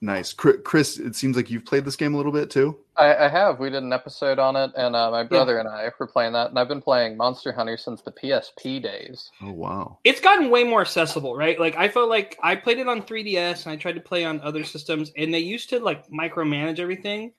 [0.00, 0.32] Nice.
[0.32, 2.78] Chris, it seems like you've played this game a little bit too.
[2.96, 3.60] I, I have.
[3.60, 6.50] We did an episode on it, and uh, my brother and I were playing that.
[6.50, 9.30] And I've been playing Monster Hunter since the PSP days.
[9.40, 9.98] Oh wow.
[10.04, 11.58] It's gotten way more accessible, right?
[11.60, 14.40] Like I felt like I played it on 3DS, and I tried to play on
[14.40, 17.32] other systems, and they used to like micromanage everything.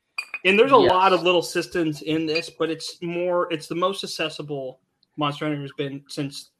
[0.45, 0.89] And there's a Yes.
[0.91, 3.51] lot of little systems in this, but it's more.
[3.51, 4.79] It's the most accessible
[5.17, 6.51] Monster Hunter has been since.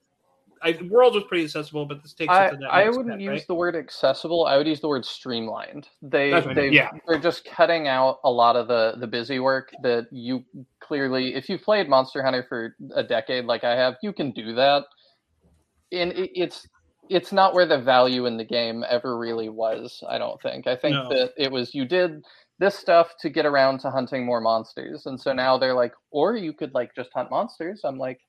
[0.62, 2.74] I, World was pretty accessible, but this takes it I, to that.
[2.74, 3.48] I wouldn't step, use right?
[3.48, 4.46] the word accessible.
[4.46, 5.88] I would use the word streamlined.
[6.02, 6.92] They That's they yeah.
[7.08, 10.44] they're just cutting out a lot of the the busy work that you
[10.80, 14.54] clearly if you've played Monster Hunter for a decade like I have, you can do
[14.56, 14.86] that.
[15.92, 16.68] And it, it's
[17.10, 20.68] it's not where the value in the game ever really was, I don't think.
[20.68, 21.10] I think No.
[21.10, 22.24] that it was you did
[22.60, 25.06] this stuff to get around to hunting more monsters.
[25.06, 27.82] And so now they're like, or you could like just hunt monsters.
[27.84, 28.20] I'm like,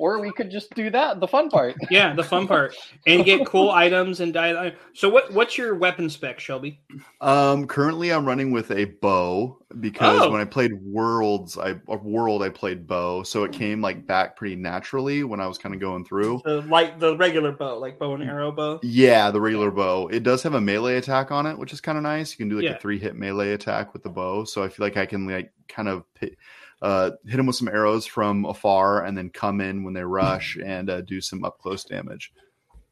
[0.00, 1.76] or we could just do that, the fun part.
[1.90, 2.74] Yeah, the fun part,
[3.06, 4.74] and get cool items and die.
[4.94, 5.32] So what?
[5.32, 6.80] What's your weapon spec, Shelby?
[7.20, 10.30] Um, currently I'm running with a bow because Oh.
[10.30, 14.36] when I played Worlds, I a World I played bow, so it came like back
[14.36, 16.40] pretty naturally when I was kind of going through.
[16.44, 18.80] The like the regular bow, like bow and arrow bow.
[18.82, 20.08] Yeah, the regular bow.
[20.08, 22.32] It does have a melee attack on it, which is kind of nice.
[22.32, 22.76] You can do like Yeah.
[22.76, 25.52] a three hit melee attack with the bow, so I feel like I can like
[25.68, 26.36] kind of pi-
[26.82, 30.56] uh, hit them with some arrows from afar and then come in when they rush
[30.64, 32.32] and uh, do some up close damage.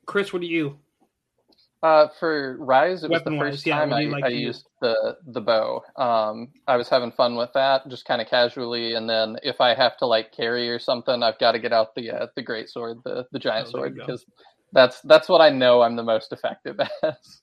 [0.06, 0.78] Chris, what do you?
[1.80, 5.40] Uh, for Rise, it was the first yeah, time I, like I used the the
[5.40, 5.84] bow.
[5.96, 8.94] Um, I was having fun with that, just kind of casually.
[8.94, 11.94] And then if I have to like carry or something, I've got to get out
[11.94, 14.26] the uh, the great sword, the the giant Oh, sword, because
[14.72, 17.40] that's that's what I know I'm the most effective as.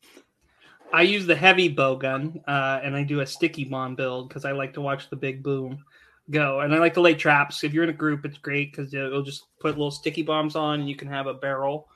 [0.91, 4.43] I use the heavy bow gun, uh, and I do a sticky bomb build because
[4.43, 5.83] I like to watch the big boom
[6.31, 7.63] go, and I like to lay traps.
[7.63, 10.79] If you're in a group, it's great because it'll just put little sticky bombs on,
[10.79, 11.87] and you can have a barrel,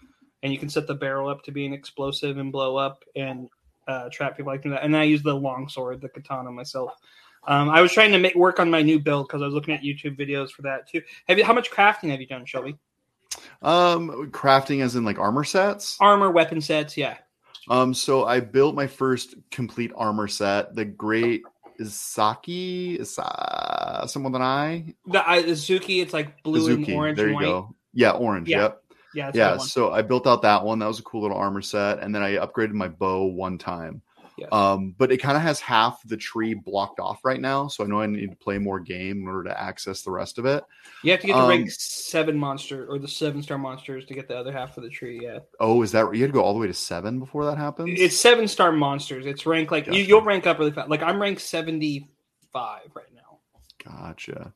[0.43, 3.49] and you can set the barrel up to be an explosive and blow up and
[3.87, 4.83] uh, trap people like that.
[4.83, 6.93] And I use the long sword, the katana myself.
[7.47, 9.73] Um, I was trying to make work on my new build because I was looking
[9.73, 11.01] at YouTube videos for that too.
[11.27, 11.43] Have you?
[11.43, 12.77] How much crafting have you done, Shelby?
[13.61, 15.97] Um, crafting as in like armor sets.
[15.99, 17.17] Armor, weapon sets, yeah.
[17.69, 21.43] Um, so I built my first complete armor set, the Great
[21.79, 27.35] Isaki, Isa, someone that I The uh, Izuki, it's like blue and orange There you
[27.35, 27.45] white.
[27.45, 27.75] go.
[27.93, 28.49] Yeah, orange.
[28.49, 28.83] Yeah, Yep.
[29.13, 29.57] Yeah, yeah.
[29.57, 30.79] So I built out that one.
[30.79, 34.01] That was a cool little armor set, and then I upgraded my bow one time.
[34.39, 34.49] Yes.
[34.51, 37.87] Um, but it kind of has half the tree blocked off right now, so I
[37.87, 40.63] know I need to play more game in order to access the rest of it.
[41.03, 44.13] You have to get the Um, rank seven monster or the seven star monsters to
[44.13, 45.19] get the other half of the tree.
[45.21, 47.57] Yeah, Oh, is that you had to go all the way to seven before that
[47.57, 47.99] happens?
[47.99, 49.25] it's seven star monsters.
[49.25, 50.03] It's rank like you, Gotcha.
[50.05, 50.89] you'll rank up really fast.
[50.89, 52.07] Like I'm ranked seventy
[52.53, 53.39] five right now.
[53.83, 54.53] Gotcha.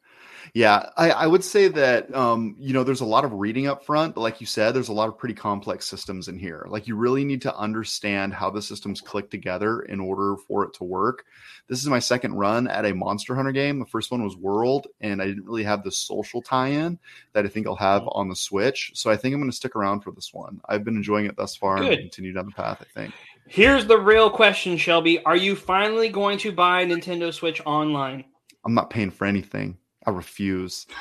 [0.53, 3.85] Yeah, I, I would say that um, you know there's a lot of reading up
[3.85, 6.65] front, but like you said, there's a lot of pretty complex systems in here.
[6.69, 10.73] Like you really need to understand how the systems click together in order for it
[10.75, 11.25] to work.
[11.67, 13.79] This is my second run at a Monster Hunter game.
[13.79, 16.99] The first one was World, and I didn't really have the social tie-in
[17.31, 18.91] that I think I'll have on the Switch.
[18.95, 20.59] So I think I'm going to stick around for this one.
[20.67, 21.93] I've been enjoying it thus far Good.
[21.93, 22.81] and continue down the path.
[22.81, 23.13] I think.
[23.47, 28.25] Here's the real question, Shelby: Are you finally going to buy Nintendo Switch online?
[28.65, 29.77] I'm not paying for anything.
[30.05, 30.87] I refuse.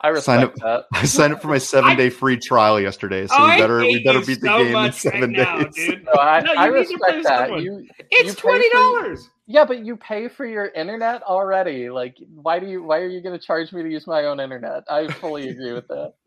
[0.00, 0.84] I Sign respect that.
[0.92, 4.04] I signed up for my seven day free trial yesterday, so Oh, we better we
[4.04, 5.74] better you beat the game in seven right now, days.
[5.74, 6.04] dude.
[6.04, 7.60] No, I, No, you I need to respect that.
[7.60, 9.28] You, It's You twenty dollars.
[9.48, 11.90] yeah, but you pay for your internet already.
[11.90, 12.84] Like, why do you?
[12.84, 14.84] Why are you going to charge me to use my own internet?
[14.88, 16.14] I fully agree with that.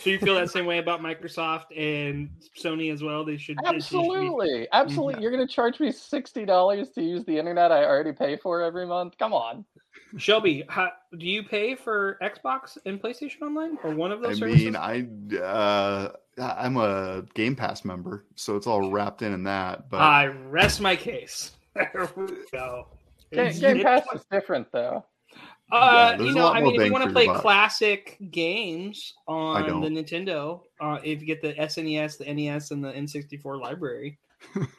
[0.00, 2.28] So you feel that same way about Microsoft and
[2.60, 3.24] Sony as well?
[3.24, 4.64] They should they should be- Absolutely, mm-hmm.
[4.72, 5.22] absolutely.
[5.22, 8.60] You're going to charge me sixty dollars to use the internet I already pay for
[8.60, 9.16] every month?
[9.18, 9.64] Come on.
[10.16, 14.38] Shelby, how, do you pay for Xbox and PlayStation Online or one of I those
[14.38, 14.74] services?
[14.76, 19.44] I mean, I uh, I'm a Game Pass member, so it's all wrapped in in
[19.44, 19.90] that.
[19.90, 21.52] But I rest my case.
[21.74, 22.88] There we go.
[23.32, 25.04] Game, Game Pass is different though.
[25.70, 29.88] Uh, Yeah, you know, I mean, if you want to play classic games on the
[29.88, 34.18] Nintendo, uh, if you get the SNES, the NES, and the N64 library,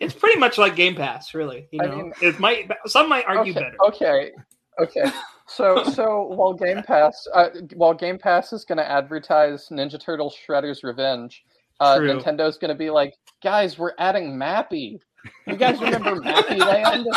[0.02, 1.68] it's pretty much like Game Pass, really.
[1.72, 3.78] You I know, mean- it might some might argue okay, better.
[3.88, 4.32] Okay.
[4.80, 5.12] Okay.
[5.48, 10.36] So so while Game Pass uh, while Game Pass is going to advertise Ninja Turtles
[10.48, 11.44] Shredder's Revenge,
[11.80, 12.13] uh, True.
[12.13, 15.00] Nintendo's going to be like, guys, we're adding Mappy.
[15.48, 17.08] You guys remember Mappy Land?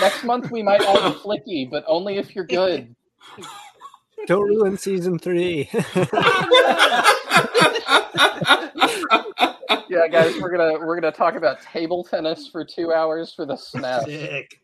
[0.00, 2.94] Next month we might add Flicky, but only if you're good.
[4.26, 5.68] Don't ruin season three.
[9.88, 13.54] Yeah, guys, we're gonna we're gonna talk about table tennis for two hours for the
[13.54, 14.04] SNES.
[14.04, 14.60] Sick.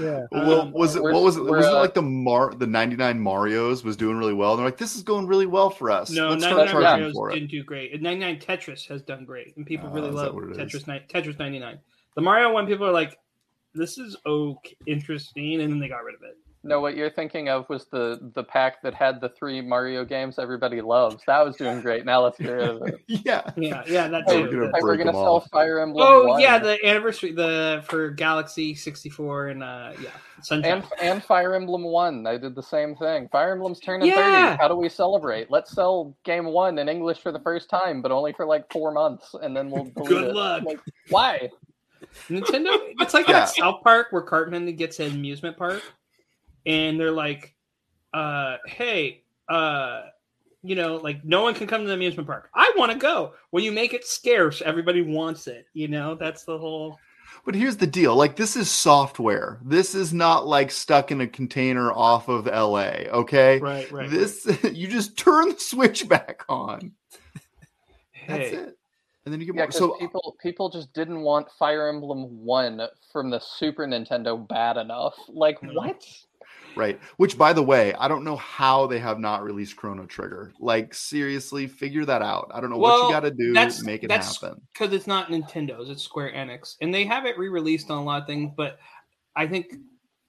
[0.00, 0.26] yeah.
[0.30, 1.44] well, Um, was it what was it?
[1.44, 4.52] we're, Was it uh, like the Mar the 99 Mario's was doing really well?
[4.52, 6.10] And they're like, this is going really well for us.
[6.10, 7.92] No, Let's 99 start Mario's didn't do great.
[7.92, 10.56] And 99 Tetris has done great, and people Oh, really love what it is?
[10.58, 10.86] Tetris.
[10.86, 11.78] ni- Tetris 99.
[12.14, 13.18] The Mario one, people are like,
[13.74, 16.36] "This is okay, interesting," and then they got rid of it.
[16.64, 20.38] No, what you're thinking of was the the pack that had the three Mario games
[20.38, 21.22] everybody loves.
[21.26, 22.04] That was doing great.
[22.04, 22.94] Now let's get rid of it.
[23.08, 23.50] Yeah.
[23.56, 25.50] Yeah, yeah, that Hey, we're gonna we're gonna sell off.
[25.50, 26.06] Fire Emblem.
[26.08, 30.72] Oh 1 yeah, the anniversary the for Galaxy 64 and uh yeah, Sunshine.
[30.72, 32.26] and and Fire Emblem One.
[32.28, 33.28] I did the same thing.
[33.32, 34.14] Fire Emblem's turning Yeah.
[34.50, 34.56] thirty.
[34.62, 35.50] How do we celebrate?
[35.50, 38.92] Let's sell Game One in English for the first time, but only for like four
[38.92, 40.34] months, and then we'll delete Good it.
[40.34, 40.62] luck.
[40.64, 41.50] Like, why?
[42.28, 42.70] Nintendo,
[43.00, 43.40] it's like Yeah.
[43.40, 45.82] that South Park where Cartman gets an amusement park,
[46.66, 47.54] and they're like,
[48.14, 50.02] uh, "Hey, uh,
[50.62, 52.50] you know, like no one can come to the amusement park.
[52.54, 53.34] I want to go.
[53.50, 55.66] When you make it scarce, everybody wants it.
[55.74, 56.98] You know, that's the whole.
[57.44, 58.14] But here's the deal.
[58.14, 59.58] Like this is software.
[59.64, 63.58] This is not like stuck in a container off of LA, okay?
[63.58, 64.08] Right, right.
[64.10, 66.92] This you just turn the switch back on.
[68.28, 68.76] That's it.
[69.24, 69.66] And then you get Yeah, more.
[69.68, 74.76] 'cause So people people just didn't want Fire Emblem One from the Super Nintendo bad
[74.76, 75.14] enough.
[75.28, 75.74] Like Mhm.
[75.74, 76.04] what?
[76.76, 76.98] Right.
[77.16, 80.52] Which by the way, I don't know how they have not released Chrono Trigger.
[80.60, 82.50] Like seriously, figure that out.
[82.54, 83.52] I don't know what you got to do.
[83.52, 84.60] that's- Make it happen.
[84.72, 88.22] because it's not Nintendo's, it's Square Enix, and they have it re-released on a lot
[88.22, 88.52] of things.
[88.56, 88.78] But
[89.36, 89.74] I think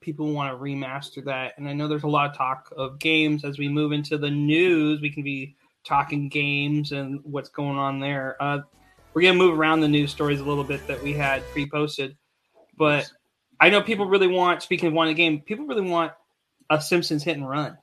[0.00, 3.44] people want to remaster that, and I know there's a lot of talk of games
[3.44, 5.00] as we move into the news.
[5.00, 8.36] We can be talking games and what's going on there.
[8.40, 8.60] Uh,
[9.12, 12.16] we're gonna move around the news stories a little bit that we had pre-posted,
[12.76, 13.10] but
[13.60, 14.62] I know people really want.
[14.62, 16.12] Speaking of wanting a game, people really want
[16.70, 17.76] a Simpsons hit and run.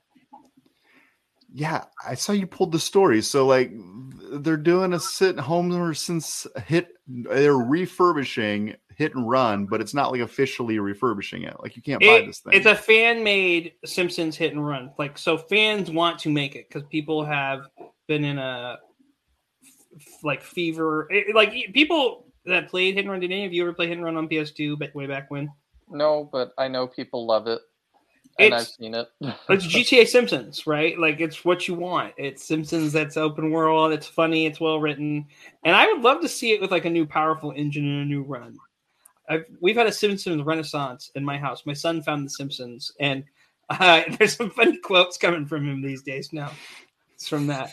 [1.54, 3.20] Yeah, I saw you pulled the story.
[3.22, 3.70] So like
[4.32, 10.12] they're doing a sit Homer since hit they're refurbishing hit and run, but it's not
[10.12, 11.54] like officially refurbishing it.
[11.60, 12.54] Like you can't buy It- this thing.
[12.54, 14.92] It's a fan made Simpsons hit and run.
[14.98, 17.66] Like so fans want to make it because people have
[18.08, 18.78] been in a
[19.94, 21.06] f- like fever.
[21.10, 23.20] it- like people that played hit and run.
[23.20, 25.50] Did any of you ever play hit and run on PS2 but way back when?
[25.90, 27.60] No, but I know people love it,
[28.38, 29.08] and I've It's seen it.
[29.20, 30.98] it's GTA Simpsons, right?
[30.98, 32.14] Like it's what you want.
[32.16, 33.92] It's Simpsons that's open world.
[33.92, 34.46] It's funny.
[34.46, 35.26] It's well written,
[35.64, 38.04] and I would love to see it with like a new powerful engine and a
[38.04, 38.56] new run.
[39.28, 41.64] I've, we've had a Simpsons renaissance in my house.
[41.66, 43.24] My son found The Simpsons, and
[43.70, 46.32] uh, there's some funny quotes coming from him these days.
[46.32, 46.52] Now,
[47.14, 47.70] it's from that.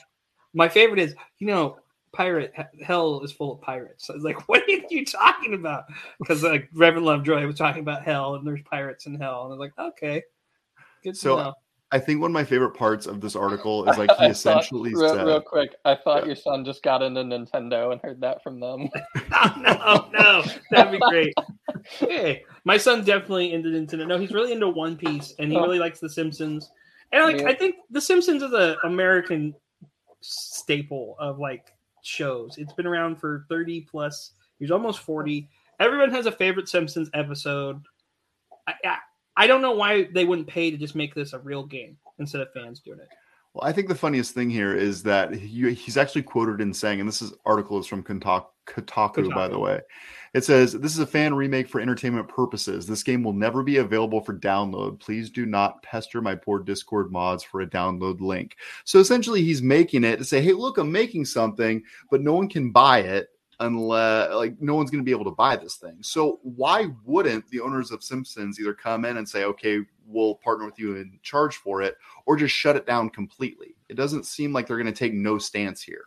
[0.54, 1.78] My favorite is, you know,
[2.12, 4.10] pirate hell is full of pirates.
[4.10, 5.86] I was like, what are you talking about?
[6.20, 9.58] Because like Reverend Lovejoy was talking about hell, and there's pirates in hell, and I
[9.58, 10.24] was like, okay,
[11.04, 11.54] good So, know.
[11.92, 14.32] I think one of my favorite parts of this article is like he I thought-
[14.32, 16.28] essentially real, said real quick, I thought Yeah.
[16.28, 18.90] your son just got into Nintendo and heard that from them.
[19.34, 21.34] oh, no, no, that'd be great.
[21.86, 24.06] Hey, my son's definitely into Nintendo.
[24.08, 25.62] No, he's really into One Piece, and he Oh.
[25.64, 26.70] really likes The Simpsons.
[27.12, 27.48] And like, Yeah.
[27.48, 29.56] I think The Simpsons is a American
[30.22, 32.56] staple of like shows.
[32.58, 35.50] It's been around for thirty plus years, almost forty.
[35.80, 37.82] Everyone has a favorite Simpsons episode.
[38.68, 38.98] I, I,
[39.40, 42.42] I don't know why they wouldn't pay to just make this a real game instead
[42.42, 43.08] of fans doing it.
[43.54, 47.00] Well, I think the funniest thing here is that he, he's actually quoted in saying,
[47.00, 49.80] and this is article is from Kotaku, Kotaku, by the way.
[50.34, 52.86] It says, "This is a fan remake for entertainment purposes.
[52.86, 55.00] This game will never be available for download.
[55.00, 59.62] Please do not pester my poor Discord mods for a download link." So essentially, he's
[59.62, 61.82] making it to say, "Hey, look, I'm making something,
[62.12, 63.30] but no one can buy it."
[63.62, 65.98] Unless, like, no one's going to be able to buy this thing.
[66.02, 70.66] So, why wouldn't the owners of Simpsons either come in and say, okay, we'll partner
[70.66, 73.76] with you and charge for it, or just shut it down completely.
[73.90, 76.06] It doesn't seem like they're going to take no stance here.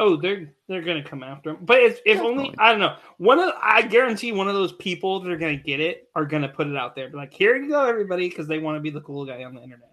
[0.00, 1.58] Oh, they're they're gonna come after him.
[1.62, 2.96] But if, if only I don't know.
[3.18, 6.48] One of I guarantee one of those people that are gonna get it are gonna
[6.48, 7.08] put it out there.
[7.08, 9.54] Be like, here you go, everybody, because they want to be the cool guy on
[9.54, 9.92] the internet.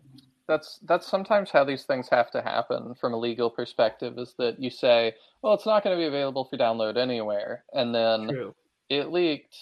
[0.52, 4.60] That's that's sometimes how these things have to happen from a legal perspective is that
[4.60, 8.54] you say well it's not going to be available for download anywhere and then True.
[8.90, 9.56] it leaked.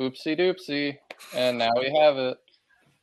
[0.00, 0.96] Oopsie doopsie.
[1.34, 2.38] And now we have it,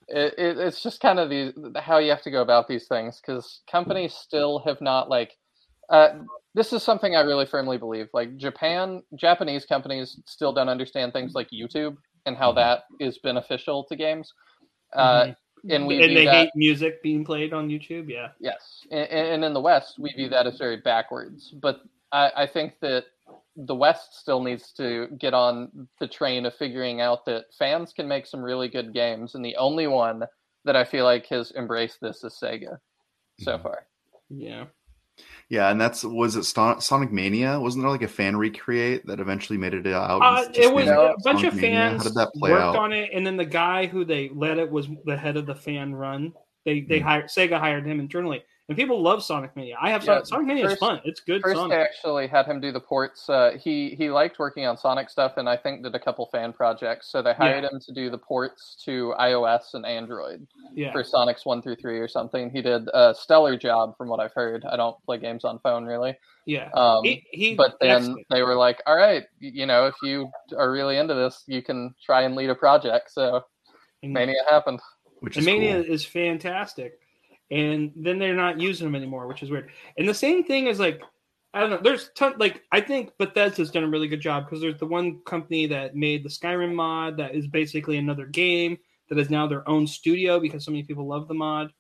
[0.10, 3.22] it, it it's just kind of the how you have to go about these things
[3.22, 5.38] because companies still have not like
[5.90, 6.10] uh,
[6.54, 8.08] this is something i really firmly believe.
[8.14, 13.86] Like japan japanese companies still don't understand things like youtube and how that is beneficial
[13.86, 14.34] to games.
[14.94, 15.36] Uh, Mhm.
[15.70, 18.10] And we and they that- hate music being played on YouTube.
[18.10, 18.30] Yeah.
[18.40, 21.54] Yes, and, and in the West, we view that as very backwards.
[21.62, 21.82] But
[22.12, 23.06] I, I think that
[23.56, 28.08] the West still needs to get on the train of figuring out that fans can
[28.08, 30.24] make some really good games, and the only one
[30.66, 32.80] that I feel like has embraced this is Sega
[33.40, 33.64] so Mhm.
[33.64, 33.88] far.
[34.30, 34.66] Yeah.
[35.50, 37.60] Yeah, and that's was it Sonic, Sonic Mania?
[37.60, 40.22] Wasn't there like a fan recreate that eventually made it out?
[40.22, 41.90] Uh, it was a bunch Sonic of Mania?
[41.90, 42.76] fans How did that play worked out?
[42.76, 45.56] on it, and then the guy who they led it was the head of the
[45.56, 46.34] fan run.
[46.66, 47.06] They they Hmm.
[47.08, 49.78] hired Sega hired him internally, and people love Sonic Mania.
[49.82, 51.00] I have Yeah, Sonic, Sonic Mania is fun.
[51.06, 51.78] It's good First, they Sonic.
[51.78, 53.30] actually had him do the ports.
[53.30, 56.52] Uh, he he liked working on Sonic stuff, and I think did a couple fan
[56.54, 57.10] projects.
[57.12, 60.46] So they hired him to do the ports to iOS and Android.
[60.74, 60.92] Yeah.
[60.92, 62.50] for Sonics one through three or something.
[62.52, 64.64] He did a stellar job from what I've heard.
[64.66, 66.16] I don't play games on phone really.
[66.46, 66.70] Yeah.
[66.74, 68.28] Um, he, he, but then excellent.
[68.30, 71.94] they were like, "All right, you know, if you are really into this, you can
[72.06, 73.44] try and lead a project." So
[74.04, 74.80] And- Mania happened.
[75.22, 75.94] Which is Mania cool.
[75.94, 77.00] is fantastic.
[77.50, 79.70] And then they're not using them anymore, which is weird.
[79.98, 81.02] And the same thing is like,
[81.54, 81.80] I don't know.
[81.82, 85.20] There's ton like I think Bethesda's done a really good job because there's the one
[85.26, 88.78] company that made the Skyrim mod that is basically another game
[89.10, 91.72] that is now their own studio because so many people love the mod.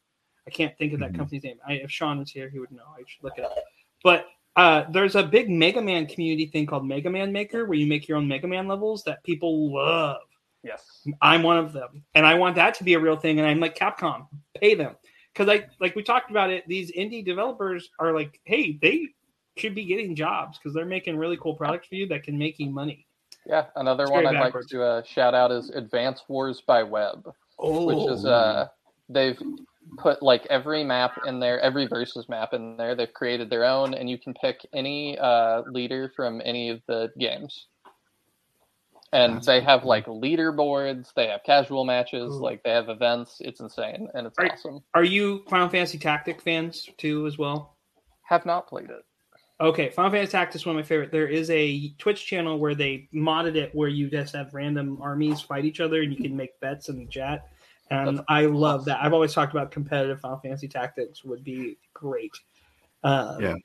[0.47, 1.17] I can't think of that Mhm.
[1.17, 1.59] company's name.
[1.67, 2.85] I, if Sean was here, he would know.
[2.97, 3.55] I should look it up.
[4.03, 7.85] But uh, there's a big Mega Man community thing called Mega Man Maker where you
[7.85, 10.21] make your own Mega Man levels that people love.
[10.63, 11.05] Yes.
[11.21, 13.37] I'm one of them, and I want that to be a real thing.
[13.37, 14.27] And I'm like Capcom,
[14.59, 14.95] pay them
[15.37, 16.63] because I like we talked about it.
[16.67, 19.09] These indie developers are like, hey, they
[19.57, 22.59] should be getting jobs because they're making really cool products for you that can make
[22.59, 23.05] you money.
[23.45, 23.65] Yeah.
[23.75, 24.71] Another It's one I'd backwards.
[24.73, 27.29] like to uh, shout out is Advance Wars by Web,
[27.59, 28.67] Oh, which is uh
[29.09, 29.39] they've
[29.97, 32.95] put like every map in there, every versus map in there.
[32.95, 37.09] They've created their own, and you can pick any uh, leader from any of the
[37.17, 37.67] games.
[39.13, 39.89] And That's they have cool.
[39.89, 42.41] like leaderboards, they have casual matches, Cool.
[42.41, 43.37] like they have events.
[43.39, 44.51] It's insane and it's Right.
[44.51, 44.83] awesome.
[44.93, 47.77] are you Final Fantasy Tactic fans too as well?
[48.23, 49.05] Have not played it.
[49.59, 51.11] Okay, Final Fantasy Tactics is one of my favorite.
[51.11, 55.41] There is a Twitch channel where they modded it where you just have random armies
[55.41, 57.47] fight each other and you can make bets in the chat.
[57.89, 58.99] And That's I love that.
[59.01, 62.33] I've always talked about competitive Final Fantasy Tactics would be great.
[63.03, 63.55] Uh, Yeah.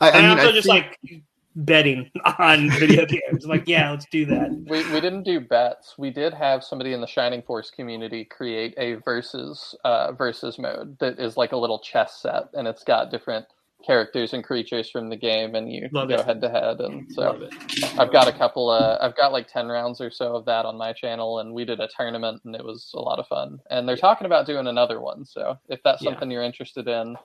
[0.00, 1.22] I, I and mean, also I just think- like
[1.56, 3.44] betting on video games.
[3.46, 4.50] Like, yeah, let's do that.
[4.66, 5.94] We, we didn't do bets.
[5.98, 10.98] We did have somebody in the Shining Force community create a versus uh, versus mode
[11.00, 13.44] that is like a little chess set, and it's got different
[13.84, 16.26] characters and creatures from the game, and you Love go it.
[16.26, 16.80] head to head.
[16.80, 17.52] And so Love it.
[17.98, 18.70] I've got a couple.
[18.70, 21.64] Uh, I've got like ten rounds or so of that on my channel, and we
[21.64, 23.58] did a tournament, and it was a lot of fun.
[23.70, 25.24] And they're talking about doing another one.
[25.24, 26.10] So if that's Yeah.
[26.10, 27.16] something you're interested in,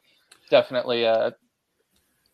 [0.49, 1.31] definitely uh,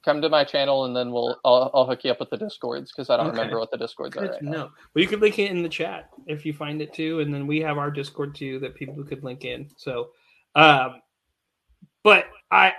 [0.04, 2.92] come to my channel, and then we'll I'll, I'll hook you up with the discords
[2.92, 3.38] because I don't Okay.
[3.38, 4.72] remember what the discords are Good right to now.
[4.94, 7.48] Well, you could link it in the chat if you find it too, and then
[7.48, 9.70] we have our Discord too that people could link in.
[9.78, 10.10] So,
[10.56, 11.02] um,
[12.04, 12.74] but I,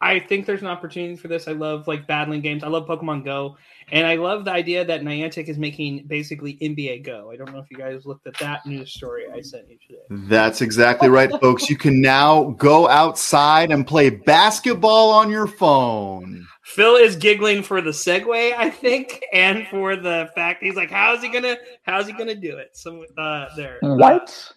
[0.00, 1.46] I think there's an opportunity for this.
[1.46, 2.64] I love like battling games.
[2.64, 3.56] I love Pokemon Go,
[3.92, 7.30] and I love the idea that Niantic is making basically NBA Go.
[7.30, 10.00] I don't know if you guys looked at that news story I sent you today.
[10.28, 11.70] That's exactly right, folks.
[11.70, 16.46] You can now go outside and play basketball on your phone.
[16.72, 21.22] Phil is giggling for the segue, I think, and for the fact he's like, "How's
[21.22, 21.58] he gonna?
[21.82, 23.78] How's he gonna do it?" So, uh, there.
[23.82, 24.52] What?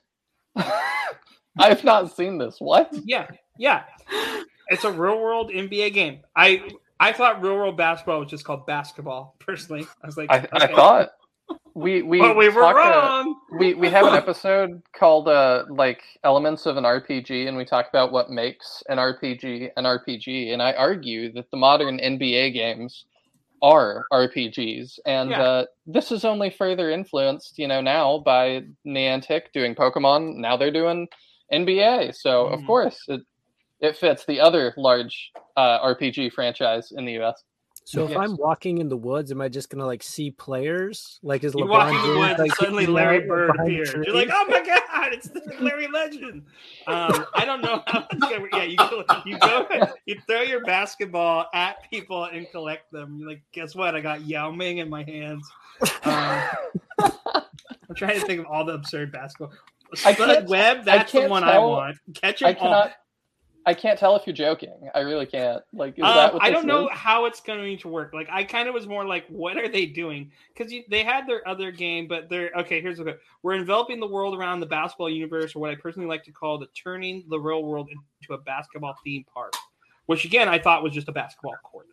[1.58, 2.56] I've not seen this.
[2.60, 2.94] What?
[3.04, 3.84] Yeah, yeah.
[4.70, 6.20] It's a real world NBA game.
[6.38, 6.70] I
[7.02, 9.36] I thought real world basketball was just called basketball.
[9.40, 11.10] Personally, I was like, I, I thought
[11.76, 13.36] we we but we were wrong.
[13.52, 17.88] we we have an episode called uh like elements of an RPG, and we talk
[17.90, 20.52] about what makes an RPG an RPG.
[20.54, 23.06] And I argue that the modern NBA games
[23.62, 25.42] are RPGs, and Yeah.
[25.42, 30.36] uh, this is only further influenced, you know, now by Niantic doing Pokemon.
[30.36, 31.08] Now they're doing
[31.52, 32.66] NBA, so of Mhm.
[32.68, 33.22] course it
[33.82, 37.44] it fits the other large uh, RPG franchise in the U.S.
[37.88, 41.20] So if I'm walking in the woods, am I just gonna like see players?
[41.22, 43.94] Like is You LeBron walk in the James, woods like, suddenly Larry Bird appears.
[43.94, 46.46] You're like, oh my god, it's the Larry Legend.
[46.88, 48.08] Um, I don't know how.
[48.12, 49.68] It's gonna, yeah, you go, you go,
[50.08, 53.18] you throw your basketball at people and collect them.
[53.20, 53.96] You're like, guess what?
[53.96, 55.48] I got Yao Ming in my hands.
[56.06, 56.42] Um,
[57.88, 59.52] I'm trying to think of all the absurd basketball.
[60.04, 61.98] I Spud can't- Webb, that's the can't one I want.
[62.16, 62.74] Catch him I cannot.
[62.88, 62.92] all.
[63.68, 64.90] I can't tell if you're joking.
[64.94, 65.64] I really can't.
[65.74, 66.98] Like, is Um, that what I don't know is?
[66.98, 68.14] how it's going to work.
[68.14, 70.32] Like, I kind of was more like, what are they doing?
[70.56, 72.80] Because they had their other game, but they're okay.
[72.80, 76.24] Here's the we're enveloping the world around the basketball universe, or what I personally like
[76.26, 79.54] to call the turning the real world into a basketball theme park,
[80.06, 81.88] which again I thought was just a basketball court.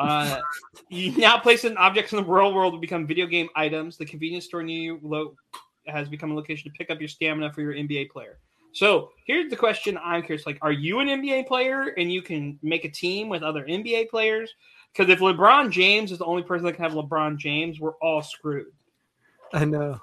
[0.00, 0.40] Uh,
[0.88, 3.96] you now placing objects in the real world will become video game items.
[3.96, 5.36] The convenience store near you lo-
[5.86, 8.38] has become a location to pick up your stamina for your NBA player.
[8.74, 12.58] So here's the question I'm curious: like, are you an NBA player and you can
[12.62, 14.52] make a team with other NBA players?
[14.92, 18.22] Because if LeBron James is the only person that can have LeBron James, we're all
[18.22, 18.72] screwed,
[19.52, 20.00] I know.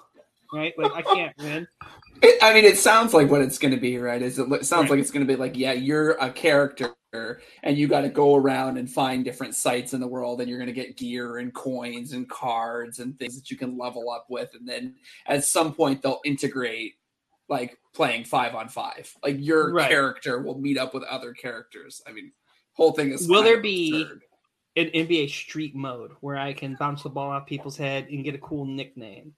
[0.54, 0.74] right?
[0.78, 1.68] Like, I can't win.
[2.24, 4.22] It, I mean, it sounds like what it's going to be, right?
[4.22, 4.92] Is it, it sounds Right.
[4.92, 6.94] like it's going to be like, yeah, you're a character,
[7.64, 10.60] and you got to go around and find different sites in the world, and you're
[10.60, 14.28] going to get gear and coins and cards and things that you can level up
[14.30, 14.94] with, and then
[15.26, 16.94] at some point they'll integrate
[17.52, 19.14] like playing five on five.
[19.24, 19.90] Like your Right.
[19.90, 22.02] character will meet up with other characters.
[22.08, 22.32] I mean,
[22.74, 23.28] whole thing is.
[23.28, 24.24] Will there be- absurd.
[24.78, 28.36] An NBA Street mode where I can bounce the ball off people's head and get
[28.36, 29.36] a cool nickname.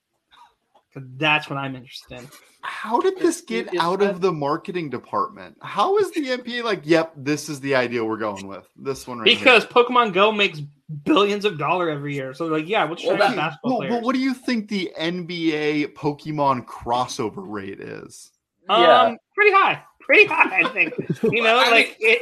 [0.93, 2.27] 'Cause that's what I'm interested in.
[2.61, 5.57] How did this get is out that- of the marketing department?
[5.61, 8.67] How is the MP like, yep, this is the idea we're going with?
[8.77, 9.37] This one right here.
[9.39, 10.61] Because Pokemon Go makes
[11.03, 12.33] billions of dollars every year.
[12.33, 13.93] So, like, yeah, let's try Well, well, that- basketball well, players.
[13.95, 18.31] but what do you think the NBA Pokemon crossover rate is?
[18.69, 19.01] Yeah.
[19.01, 20.61] Um, pretty high, pretty high.
[20.63, 20.93] I think.
[21.23, 22.21] You know, I like it,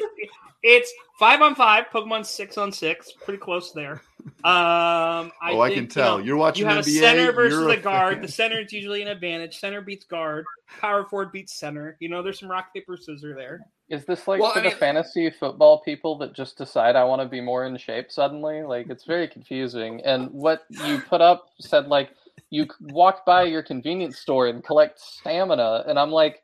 [0.63, 1.85] it's five on five.
[1.93, 3.11] Pokemon six on six.
[3.11, 4.01] Pretty close there.
[4.43, 6.17] Um, I oh, I think, can you tell.
[6.19, 6.97] know, You're watching you have NBA.
[6.97, 8.13] a center versus you're a guard.
[8.15, 8.21] fan.
[8.21, 9.59] The center is usually an advantage.
[9.59, 10.45] Center beats guard.
[10.79, 11.97] Power forward beats center.
[11.99, 13.61] You know, there's some rock paper scissors there.
[13.89, 17.21] Is this like Well, for I the fantasy football people that just decide I want
[17.21, 18.61] to be more in shape suddenly?
[18.61, 20.01] Like it's very confusing.
[20.05, 22.11] And what you put up said like
[22.51, 26.43] you c- walk by your convenience store and collect stamina, and I'm like,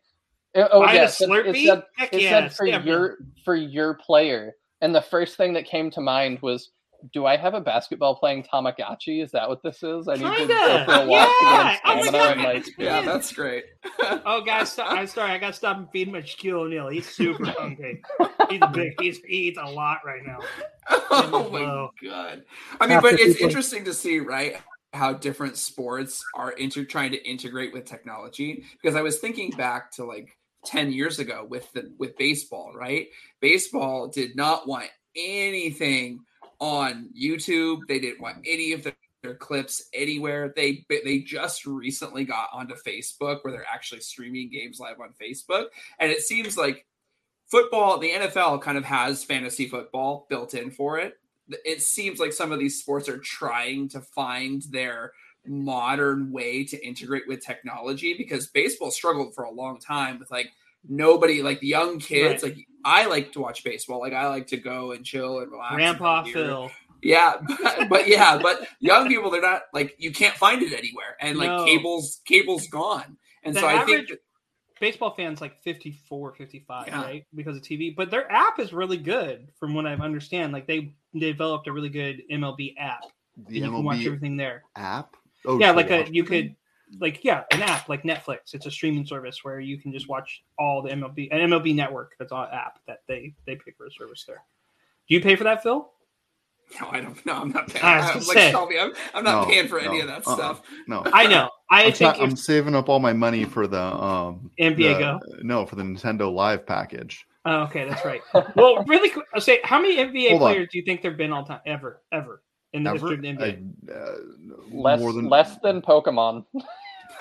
[0.56, 1.66] Uh, oh Buy yeah, the it said, it Slurpee?
[1.66, 2.89] said, Heck it yeah, said for stamina.
[2.91, 6.72] your for your player, and the first thing that came to mind was.
[7.14, 9.24] Do I have a basketball playing Tamagotchi?
[9.24, 10.08] Is that what this is?
[10.08, 10.48] I need to Kinda.
[10.48, 11.78] go for a walk Yeah.
[11.78, 12.36] to Oh get my in stamina.
[12.36, 12.43] God.
[12.56, 13.66] like, Yeah, that's great.
[14.26, 15.30] Oh, guys, stop, I'm sorry.
[15.32, 16.88] I got to stop and feed my Shaquille O'Neal.
[16.88, 18.02] He's super hungry.
[18.50, 18.93] He's big.
[19.00, 20.39] He's, he eats a lot right now.
[21.12, 22.41] oh my god!
[22.82, 24.56] I mean, but it's interesting to see, right?
[24.98, 28.66] How different sports are inter- trying to integrate with technology.
[28.82, 33.08] Because I was thinking back to like ten years ago with the with baseball, right?
[33.39, 36.20] Baseball did not want anything
[36.60, 37.82] on YouTube.
[37.88, 40.54] They didn't want any of their, their clips anywhere.
[40.56, 45.68] They they just recently got onto Facebook where they're actually streaming games live on Facebook,
[46.00, 46.86] and it seems like
[47.50, 51.14] football, the NFL kind of has fantasy football built in for it.
[51.66, 55.14] It seems like some of these sports are trying to find their
[55.45, 60.52] modern way to integrate with technology because baseball struggled for a long time with like
[60.88, 64.58] nobody like the young kids like I like to watch baseball like I like to
[64.58, 66.34] go and chill and relax Grandpa beer.
[66.34, 66.72] Phil.
[67.02, 71.16] Yeah, but, but yeah, but young people they're not like you can't find it anywhere,
[71.22, 71.64] and like No.
[71.66, 74.10] cables cables gone, and The so I think
[74.80, 77.02] baseball fans like 54 55 Yeah.
[77.02, 80.68] right because of tv but their app is really good from what i understand like
[80.68, 83.03] they developed a really good mlb app
[83.47, 85.15] The and you can watch everything there app.
[85.45, 86.30] Oh, yeah like a you them?
[86.32, 86.55] could
[86.99, 90.43] like yeah an app like netflix it's a streaming service where you can just watch
[90.57, 93.91] all the mlb an mlb network that's on app that they they pay for a
[93.91, 94.41] service there
[95.07, 95.91] do you pay for that phil
[96.82, 97.26] no, I don't.
[97.26, 97.86] No, I'm not paying.
[97.86, 98.51] I was I'm like say.
[98.51, 100.36] Shelby, I'm, I'm not No, paying for any of that uh-uh.
[100.36, 100.61] stuff.
[100.86, 103.82] No, i know i I'm, think sa- I'm saving up all my money for the
[103.82, 107.26] um nba the- go No, for the Nintendo Live package.
[107.48, 108.22] Oh, okay that's right
[108.56, 110.48] well really quick i'll say how many nba Hold on.
[110.54, 112.43] players do you think there have been all time ever ever
[112.74, 113.00] in the Ever?
[113.00, 114.16] history of the nba I- uh,
[114.72, 116.45] less more than less than Pokemon.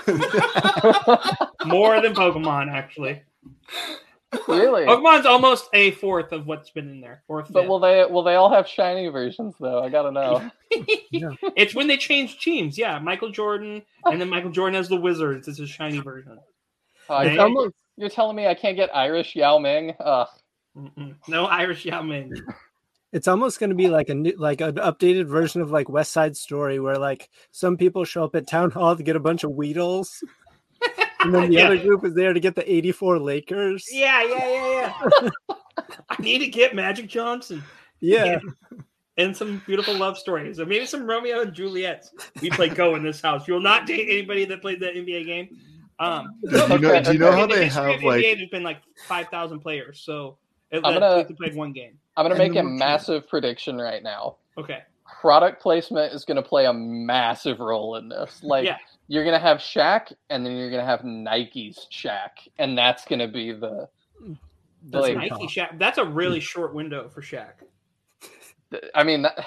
[1.66, 3.22] more than Pokemon, actually.
[4.49, 4.85] really?
[4.85, 7.22] Pokemon's almost a fourth of what's been in there.
[7.27, 7.68] Fourth, But fifth.
[7.68, 9.83] will they will they all have shiny versions though?
[9.83, 10.51] I gotta know.
[11.57, 12.77] it's when they change teams.
[12.77, 15.49] Yeah, Michael Jordan, and then Michael Jordan has the Wizards.
[15.49, 16.39] It's a shiny version.
[17.09, 19.94] I It's almost- you're telling me I can't get Irish Yao Ming?
[20.01, 20.28] Ugh.
[20.76, 21.14] Mm-mm.
[21.28, 22.32] No Irish Yao Ming.
[23.12, 26.12] It's almost going to be like a new, like an updated version of like West
[26.12, 29.42] Side Story, where like some people show up at town hall to get a bunch
[29.44, 30.22] of Weedles,
[31.20, 31.66] and then the Yeah.
[31.66, 33.86] other group is there to get the '84 Lakers.
[33.90, 34.92] Yeah, yeah, yeah,
[35.49, 35.55] yeah.
[36.11, 37.62] I need to get Magic Johnson.
[38.01, 38.38] yeah.
[39.16, 42.11] and some beautiful love stories, or maybe some Romeo and Juliets.
[42.42, 43.49] We play Go in this house.
[43.49, 45.57] You'll not date anybody that played the NBA game.
[45.99, 48.22] Um, Do you know, do you know how in the they have of NBA, like
[48.22, 50.36] there's been like five thousand players, so
[50.70, 51.99] it, I'm that gonna- they played one game.
[52.16, 54.36] I'm gonna And make a more- massive prediction right now.
[54.59, 54.80] Okay,
[55.20, 58.40] Product placement is gonna play a massive role in this.
[58.44, 58.76] Like Yeah.
[59.09, 63.53] you're gonna have Shaq, and then you're gonna have Nike's Shaq, and that's gonna be
[63.53, 63.88] the.
[64.88, 65.78] That's like, Like- Nike Shaq.
[65.78, 67.53] That's a really short window for Shaq.
[68.94, 69.44] I mean, that,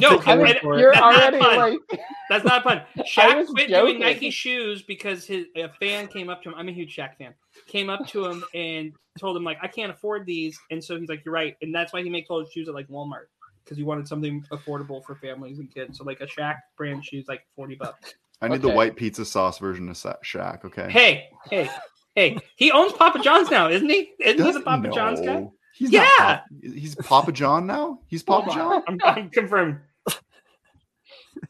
[0.00, 0.80] No, I mean, word for it.
[0.80, 1.58] you're That's not already fun.
[1.90, 2.00] like.
[2.30, 2.82] That's not fun.
[2.98, 3.86] I Shaq quit joking.
[3.94, 6.54] doing Nike shoes because his a fan came up to him.
[6.56, 7.34] I'm a huge Shaq fan.
[7.66, 11.08] Came up to him and told him like, I can't afford these, and so he's
[11.08, 13.26] like, you're right, and that's why he makes all his shoes at like Walmart
[13.64, 15.98] because he wanted something affordable for families and kids.
[15.98, 18.14] So like a Shaq brand shoes like forty bucks.
[18.42, 20.64] I need the white pizza sauce version of Sa- Shaq.
[20.66, 20.90] Okay.
[20.90, 21.70] Hey, hey,
[22.14, 22.38] hey!
[22.56, 24.12] He owns Papa John's now, isn't he?
[24.20, 25.48] Isn't he the Doesn't- Papa John's guy?
[25.76, 26.00] He's Yeah.
[26.18, 28.00] Not Pop- he's Papa John now.
[28.06, 28.82] He's Papa John.
[28.88, 29.78] I'm, I'm confirmed.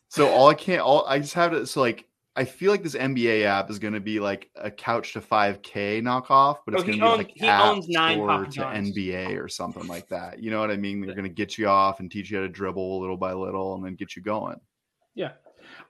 [0.09, 1.67] So all I can't, all I just have to.
[1.67, 5.15] So like, I feel like this NBA app is going to be like a couch
[5.15, 8.45] to 5K knockoff, but it's Oh, going to be like he app owns nine store
[8.45, 10.43] to NBA or something like that.
[10.43, 11.01] You know what I mean?
[11.01, 13.75] They're going to get you off and teach you how to dribble little by little,
[13.75, 14.61] and then get you going.
[15.15, 15.33] Yeah.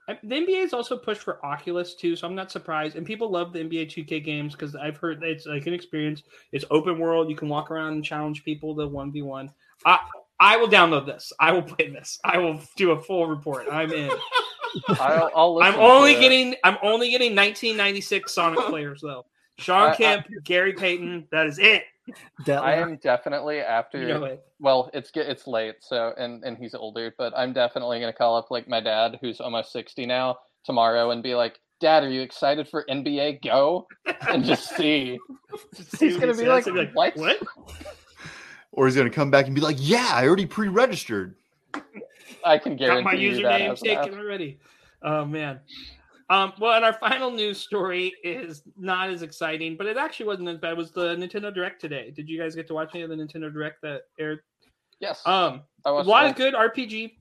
[0.09, 2.97] I- The NBA is also pushed for Oculus too, so I'm not surprised.
[2.97, 6.23] And people love the NBA 2K games because I've heard it's like an experience.
[6.53, 7.29] It's open world.
[7.29, 9.49] You can walk around and challenge people to 1v1.
[9.85, 9.99] I,
[10.39, 11.33] I will download this.
[11.41, 12.19] I will play this.
[12.25, 13.67] I will do a full report.
[13.71, 14.11] I'm in.
[14.89, 19.25] I'll, I'll I'm only getting I'm only getting 1996 Sonic players though.
[19.59, 21.29] Shawn I- I- Kemp, Gary Payton.
[21.31, 21.85] That is it.
[22.47, 23.99] That I am definitely after.
[24.01, 24.45] You know it.
[24.61, 28.51] Well, it's it's late, so and and he's older, but I'm definitely gonna call up
[28.51, 32.69] like my dad, who's almost sixty now, tomorrow, and be like, "Dad, are you excited
[32.69, 33.87] for NBA Go?"
[34.29, 35.19] And just see.
[35.75, 36.49] See He's gonna he be says.
[36.49, 37.39] like, He'll be "What?" What?
[38.73, 41.35] Or he's going to come back and be like, "Yeah, I already pre-registered."
[42.45, 43.61] I can Got guarantee my you that.
[43.61, 44.03] username as an app.
[44.05, 44.59] taken already.
[45.03, 45.61] Oh man.
[46.29, 50.49] Um, well, and our final news story is not as exciting, but it actually wasn't
[50.49, 50.73] as bad.
[50.73, 52.11] It was the Nintendo Direct today.
[52.11, 54.41] Did you guys get to watch any of the Nintendo Direct that aired?
[54.99, 56.31] Yes, Um, a lot that.
[56.31, 57.19] of good RPG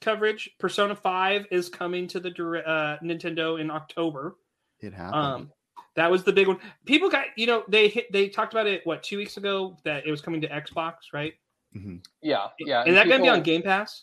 [0.00, 0.50] coverage.
[0.58, 2.30] Persona Five is coming to the
[2.66, 4.36] uh, Nintendo in October.
[4.80, 5.14] It happened.
[5.22, 5.52] Um,
[5.96, 6.58] that was the big one.
[6.84, 10.06] People got you know they hit they talked about it what two weeks ago that
[10.06, 11.34] it was coming to Xbox, right?
[11.74, 11.98] Mm-hmm.
[12.20, 12.82] Yeah, yeah.
[12.82, 14.02] Is and that going to be on Game Pass?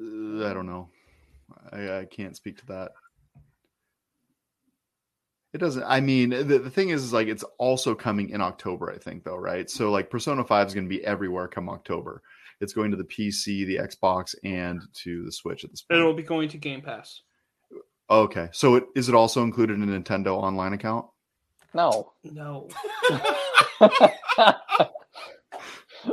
[0.00, 0.88] Uh, I don't know.
[1.72, 2.92] I, I can't speak to that.
[5.54, 5.84] It doesn't.
[5.84, 8.92] I mean, the, the thing is, is, like it's also coming in October.
[8.92, 9.68] I think, though, right?
[9.68, 12.22] So, like, Persona Five is going to be everywhere come October.
[12.60, 16.00] It's going to the PC, the Xbox, and to the Switch at this point.
[16.00, 17.22] it'll be going to Game Pass.
[18.10, 21.06] Okay, so it, is it also included in a Nintendo Online account?
[21.74, 22.12] No.
[22.24, 22.68] No.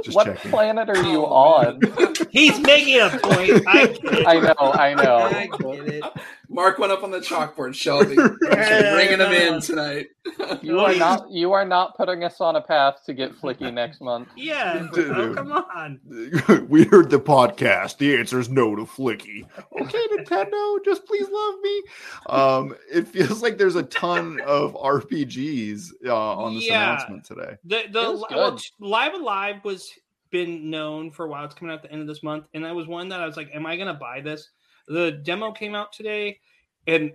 [0.04, 0.52] Just what checking.
[0.52, 1.96] planet are you on?
[2.30, 3.60] He's making a point.
[3.68, 4.26] I get it.
[4.26, 5.30] I know, I I know.
[5.58, 6.12] get it.
[6.50, 8.16] Mark went up on the chalkboard, Shelby.
[8.16, 10.08] yeah, bringing him in tonight.
[10.62, 11.30] You are not.
[11.30, 14.28] You are not putting us on a path to get flicky next month.
[14.36, 14.88] Yeah.
[14.94, 15.12] Dude.
[15.12, 16.00] Oh, come on.
[16.68, 17.98] we heard the podcast.
[17.98, 19.46] The answer is no to Flicky.
[19.80, 21.84] Okay, Nintendo, just please love me.
[22.28, 26.94] Um, it feels like there's a ton of RPGs uh, on this Yeah.
[26.94, 27.58] announcement today.
[27.64, 28.38] The the Feels good.
[28.38, 29.92] well, Live A Live was
[30.32, 31.46] been known for a while.
[31.46, 33.26] It's coming out at the end of this month, and that was one that I
[33.28, 34.50] was like, "Am I going to buy this?"
[34.88, 36.40] The demo came out today,
[36.88, 37.14] and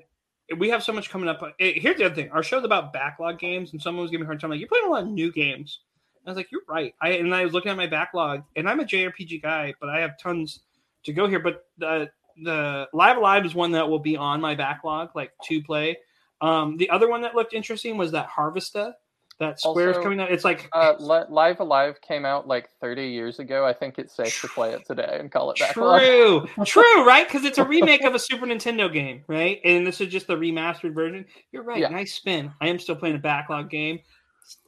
[0.58, 1.42] we have so much coming up.
[1.58, 4.28] Here's the other thing: our show's about backlog games, and someone was giving me a
[4.28, 5.80] hard time, like, "You're playing a lot of new games."
[6.26, 8.80] I was like, "You're right." I and I was looking at my backlog, and I'm
[8.80, 10.60] a JRPG guy, but I have tons
[11.04, 11.40] to go here.
[11.40, 12.10] But the
[12.42, 15.96] the Live A Live is one that will be on my backlog, like to play.
[16.40, 18.94] Um, the other one that looked interesting was that Harvestella
[19.40, 20.30] that Square's Also, coming out.
[20.30, 23.66] It's like Uh, Live A Live came out like 30 years ago.
[23.66, 26.00] I think it's safe to play it today and call it backlog.
[26.00, 27.26] true, true, right?
[27.26, 29.60] Because it's a remake of a Super Nintendo game, right?
[29.64, 31.24] And this is just the remastered version.
[31.50, 31.80] You're right.
[31.80, 31.88] Yeah.
[31.88, 32.52] Nice spin.
[32.60, 33.98] I am still playing a backlog game.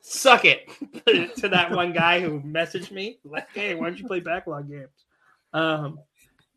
[0.00, 0.68] Suck it
[1.36, 4.88] to that one guy who messaged me like, "Hey, why don't you play backlog games?"
[5.52, 5.98] Um,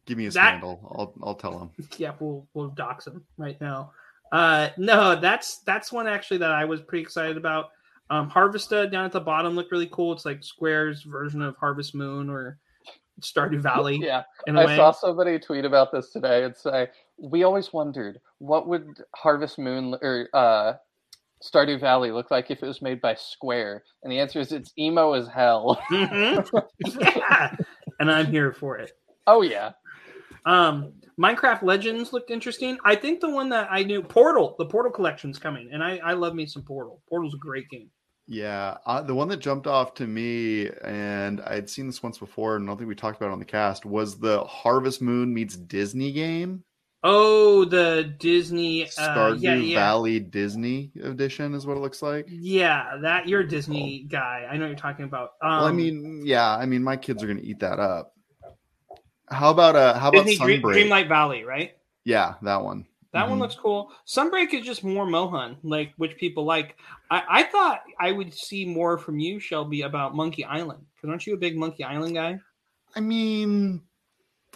[0.06, 0.80] Give me his That- handle.
[0.98, 1.70] I'll I'll tell him.
[1.98, 3.92] yeah, we'll we'll dox him right now.
[4.32, 7.70] Uh, no, that's that's one actually that I was pretty excited about.
[8.10, 10.14] Um, Harvestella down at the bottom looked really cool.
[10.14, 12.60] It's like Square's version of Harvest Moon or
[13.22, 14.76] Stardew Valley Yeah, I way.
[14.76, 18.86] saw somebody tweet about this today and say, "We always wondered what would
[19.16, 20.74] Harvest Moon or uh,
[21.44, 24.72] Stardew Valley look like if it was made by Square." And the answer is, it's
[24.78, 25.82] emo as hell.
[25.92, 26.64] Mhm.
[27.02, 27.56] yeah,
[28.00, 28.92] and I'm here for it.
[29.28, 29.72] oh yeah,
[30.46, 32.78] Um, Minecraft Legends looked interesting.
[32.84, 36.14] I think the one that I knew, Portal, the Portal collection's coming, and I, I
[36.14, 37.02] love me some Portal.
[37.10, 37.90] Portal's a great game.
[38.28, 42.56] Yeah, uh, the one that jumped off to me, and I'd seen this once before,
[42.56, 45.34] and I don't think we talked about it on the cast, was the Harvest Moon
[45.34, 46.64] meets Disney game.
[47.04, 49.78] Oh, the Disney uh, Stardew yeah, yeah.
[49.78, 52.26] Valley Disney edition is what it looks like.
[52.28, 54.48] Yeah, that you're a Disney guy.
[54.50, 55.34] I know what you're talking about.
[55.40, 58.14] Um, well, I mean, yeah, I mean, my kids are to eat that up.
[59.30, 60.90] How about uh, how about Disney Dream, Sunbreak?
[60.90, 61.78] Dreamlight Valley, right?
[62.06, 62.88] Yeah, that one.
[63.16, 63.44] That one Mhm.
[63.44, 63.94] looks cool.
[64.06, 66.76] Sunbreak is just more MonHun, like which people like.
[67.10, 70.86] I, I thought I would see more from you, Shelby, about Monkey Island.
[70.94, 72.40] Because aren't you a big Monkey Island guy?
[72.94, 73.82] I mean,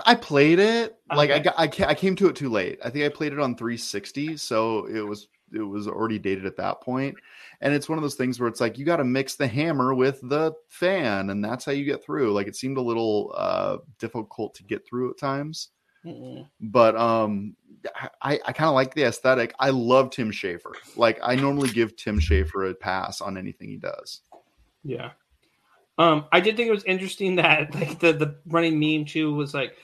[0.05, 0.97] I played it.
[1.15, 2.79] Like I got, I came to it too late.
[2.83, 6.57] I think I played it on 360, so it was it was already dated at
[6.57, 7.15] that point.
[7.61, 9.93] And it's one of those things where it's like you got to mix the hammer
[9.95, 12.33] with the fan, and that's how you get through.
[12.33, 15.69] Like it seemed a little uh, difficult to get through at times,
[16.05, 16.47] Mm-mm.
[16.61, 17.55] but um,
[18.21, 19.53] I I kind of like the aesthetic.
[19.59, 20.73] I love Tim Schafer.
[20.95, 24.21] Like I normally give Tim Schafer a pass on anything he does.
[24.83, 25.11] Yeah.
[25.97, 29.53] Um, I did think it was interesting that like the the running meme too was
[29.53, 29.75] like,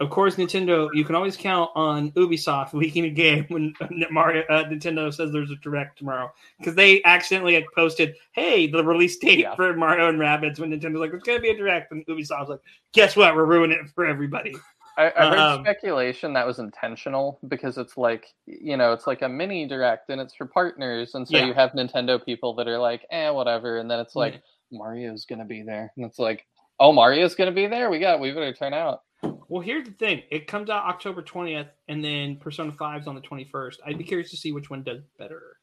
[0.00, 0.90] of course Nintendo.
[0.92, 3.72] You can always count on Ubisoft leaking a game when
[4.10, 8.84] Mario uh, Nintendo says there's a direct tomorrow because they accidentally had posted, "Hey, the
[8.84, 9.54] release date Yeah.
[9.54, 12.60] for Mario and Rabbids." When Nintendo's like, "It's gonna be a direct," and Ubisoft's like,
[12.92, 13.34] "Guess what?
[13.34, 14.54] We're ruining it for everybody."
[14.98, 19.22] I, I heard Um, speculation that was intentional because it's like you know it's like
[19.22, 21.46] a mini direct and it's for partners and so Yeah.
[21.46, 24.42] you have Nintendo people that are like eh whatever and then it's like.
[24.72, 26.46] Mario's gonna be there and it's like
[26.80, 29.00] oh Mario's gonna be there we got we better turn out
[29.48, 33.20] Well, here's the thing: it comes out October twentieth, and then Persona 5's on the
[33.20, 33.80] twenty first.
[33.86, 35.58] I'd be curious to see which one does better.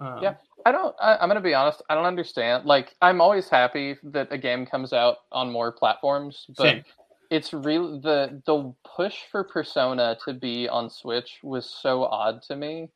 [0.00, 0.34] Um, Yeah.
[0.66, 4.28] I don't I, I'm gonna be honest I don't understand like I'm always happy that
[4.30, 6.84] a game comes out on more platforms but Same.
[7.30, 12.56] it's really the the push for Persona to be on Switch was so odd to
[12.56, 12.88] me,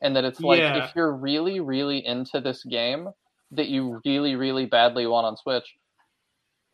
[0.00, 0.84] and that it's like Yeah.
[0.84, 3.10] if you're really really into this game
[3.50, 5.74] that you really really badly want on Switch,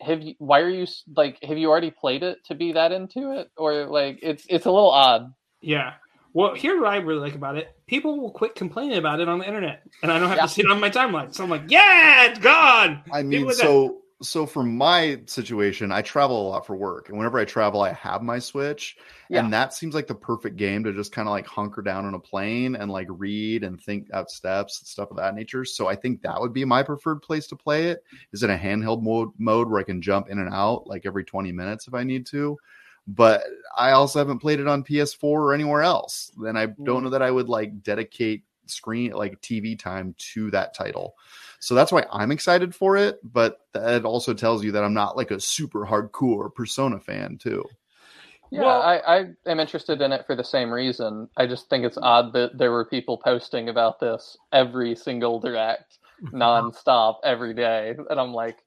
[0.00, 0.34] have you?
[0.38, 1.42] Why are you s- like?
[1.42, 4.70] Have you already played it to be that into it, or like it's it's a
[4.70, 5.32] little odd.
[5.60, 5.94] Yeah.
[6.32, 7.74] Well, here's what I really like about it.
[7.86, 10.42] People will quit complaining about it on the internet, and I don't have Yeah.
[10.44, 11.34] to see it on my timeline.
[11.34, 13.02] So I'm like, yeah, it's gone.
[13.12, 13.62] I mean, like that.
[13.62, 17.82] so so for my situation, I travel a lot for work, and whenever I travel,
[17.82, 18.96] I have my Switch,
[19.30, 19.38] Yeah.
[19.44, 22.14] and that seems like the perfect game to just kind of like hunker down on
[22.14, 25.64] a plane and like read and think out steps and stuff of that nature.
[25.64, 28.02] So I think that would be my preferred place to play it.
[28.32, 31.22] Is in a handheld mode mode where I can jump in and out like every
[31.24, 32.58] twenty minutes if I need to.
[33.08, 33.42] But
[33.76, 36.30] I also haven't played it on PS4 or anywhere else.
[36.36, 36.84] Then I hmm.
[36.84, 41.14] don't know that I would like dedicate screen like TV time to that title.
[41.58, 43.18] So that's why I'm excited for it.
[43.24, 47.64] But that also tells you that I'm not like a super hardcore Persona fan too.
[48.50, 51.28] Yeah, Well- I, I am interested in it for the same reason.
[51.36, 55.98] I just think it's odd that there were people posting about this every single direct,
[56.32, 58.58] nonstop, every day, and I'm like,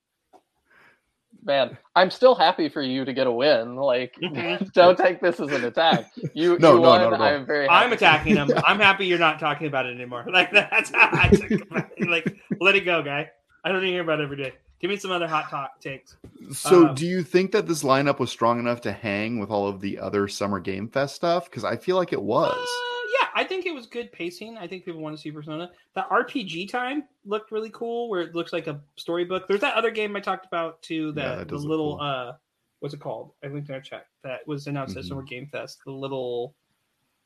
[1.43, 3.75] man, I'm still happy for you to get a win.
[3.75, 4.71] Like, Mhm.
[4.73, 6.11] don't take this as an attack.
[6.33, 7.01] You, No, you no, won.
[7.01, 7.27] not at all.
[7.27, 7.67] I'm very.
[7.67, 8.51] Happy I'm attacking him.
[8.65, 10.25] I'm happy you're not talking about it anymore.
[10.31, 12.07] Like that's how I took it.
[12.09, 13.29] like let it go, guy.
[13.63, 14.53] I don't hear about it every day.
[14.79, 16.17] Give me some other hot talk takes.
[16.51, 19.67] So Um, do you think that this lineup was strong enough to hang with all
[19.67, 21.45] of the other Summer Game Fest stuff?
[21.45, 22.51] Because I feel like it was.
[22.51, 22.90] Uh, yeah,
[23.35, 24.57] I think it was good pacing.
[24.57, 25.69] I think people want to see Persona.
[25.95, 29.47] The RPG time looked really cool, where it looks like a storybook.
[29.47, 31.13] There's that other game I talked about too.
[31.15, 32.05] Yeah, That, that the little cool.
[32.05, 32.33] uh,
[32.79, 33.31] what's it called?
[33.43, 34.07] I linked in our chat.
[34.23, 35.07] That was announced at Mhm.
[35.09, 35.79] Summer Game Fest.
[35.85, 36.55] The little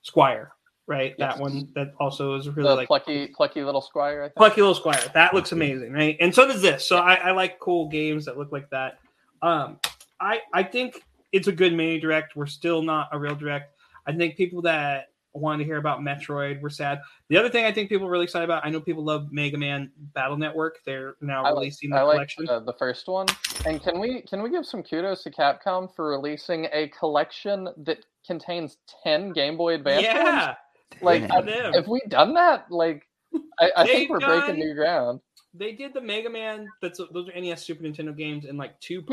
[0.02, 0.52] Squire,
[0.88, 1.16] right?
[1.18, 1.34] Yes.
[1.36, 4.22] That one that also is really the like plucky, plucky little squire.
[4.24, 4.36] I think.
[4.36, 5.02] Plucky Little Squire.
[5.14, 6.16] That looks amazing, right?
[6.20, 6.86] And so does this.
[6.88, 9.00] So I, I like cool games that look like that.
[9.42, 9.80] Um,
[10.20, 12.36] I I think it's a good mini direct.
[12.36, 13.74] We're still not a real direct.
[14.06, 15.08] I think people that
[15.40, 17.00] wanted to hear about Metroid were sad.
[17.30, 18.66] The other thing I think people are really excited about.
[18.66, 20.80] I know people love Mega Man Battle Network.
[20.86, 22.50] They're now I like, releasing the I like collection.
[22.50, 23.28] uh, the first one.
[23.66, 28.06] And can we can we give some kudos to Capcom for releasing a collection that
[28.26, 30.16] contains ten Game Boy Advance ones?
[30.16, 30.56] yeah,
[31.02, 32.72] Like, good I, have we done that?
[32.72, 33.08] Like,
[33.60, 35.20] I, I think we're done- breaking new ground.
[35.54, 36.68] they did the Mega Man.
[36.82, 39.12] That's those are NES Super Nintendo games in like two parts.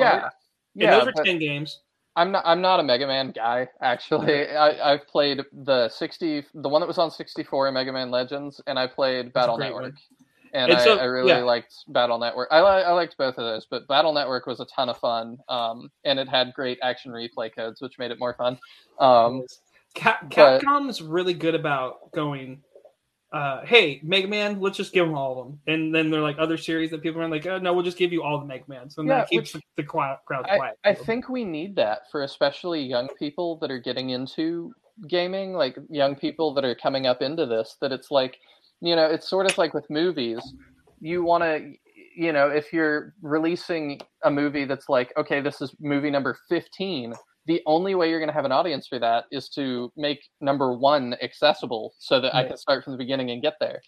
[0.75, 0.99] Yeah, and yeah.
[0.99, 1.81] those are but ten games.
[2.15, 2.43] I'm not.
[2.47, 3.69] I'm not a Mega Man guy.
[3.81, 8.11] Actually, I, I've played the sixty, the one that was on sixty four, Mega Man
[8.11, 9.83] Legends, and I played Battle Network.
[9.83, 9.97] one.
[10.55, 11.39] And, And I, so- I really yeah.
[11.39, 12.49] liked Battle Network.
[12.51, 15.39] I, li- I liked both of those, but Battle Network was a ton of fun,
[15.49, 18.59] um, and it had great action replay codes, which made it more fun.
[19.01, 19.45] Um,
[19.95, 22.63] Cap- but- Capcom's really good about going,
[23.33, 26.37] uh, "Hey, Mega Man, let's just give them all of them," and then they're like
[26.39, 28.65] other series that people are like, "Oh no, we'll just give you all the Mega
[28.69, 30.79] Mans," and Yeah, that keeps which- the crowd crowd I, quiet.
[30.85, 34.75] I think we need that for especially young people that are getting into
[35.09, 37.77] gaming, like young people that are coming up into this.
[37.81, 38.39] That it's like
[38.83, 40.41] you know, it's sort of like with movies.
[41.01, 41.73] You want to,
[42.17, 47.15] you know, if you're releasing a movie that's like, okay, this is movie number 15,
[47.47, 50.77] the only way you're going to have an audience for that is to make number
[50.77, 53.81] one accessible so that I can start from the beginning and get there.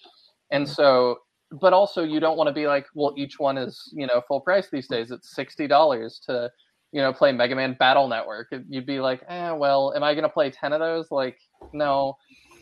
[0.51, 1.19] And so,
[1.61, 4.41] but also you don't want to be like, well, each one is, you know, full
[4.41, 5.11] price these days.
[5.13, 6.51] It's $60 to,
[6.93, 8.53] you know, play Mega Man Battle Network.
[8.69, 11.11] You'd be like, eh, well, am I going to play 10 of those?
[11.11, 11.39] Like,
[11.73, 12.17] no.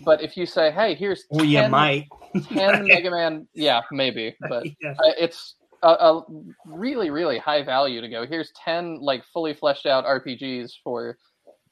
[0.05, 2.07] But if you say, hey, here's 10, Well, you might.
[2.49, 4.35] 10 Mega Man, yeah, maybe.
[4.49, 4.95] But Yeah.
[5.19, 6.23] it's a, a
[6.67, 11.17] really really high value to go here's 10 like fully fleshed out rpgs for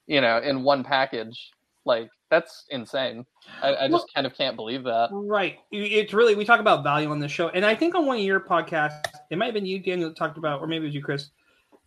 [0.06, 1.50] you know in one package
[1.84, 3.24] like that's insane
[3.62, 5.58] i, I just Well- kind of can't believe that Right.
[5.72, 8.22] It's really we talk about value on this show, and I think on one of
[8.22, 10.94] your podcasts, it might have been you, Daniel, that talked about, or maybe it was
[10.94, 11.30] you, Chris.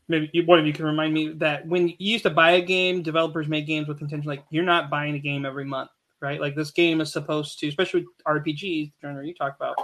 [0.08, 2.62] Maybe you, one of you can remind me that when you used to buy a
[2.62, 4.28] game, developers make games with intention.
[4.28, 5.90] Like you're not buying a game every month,
[6.22, 6.40] right?
[6.42, 9.76] Like this game is supposed to, especially with RPGs, the genre you talk about.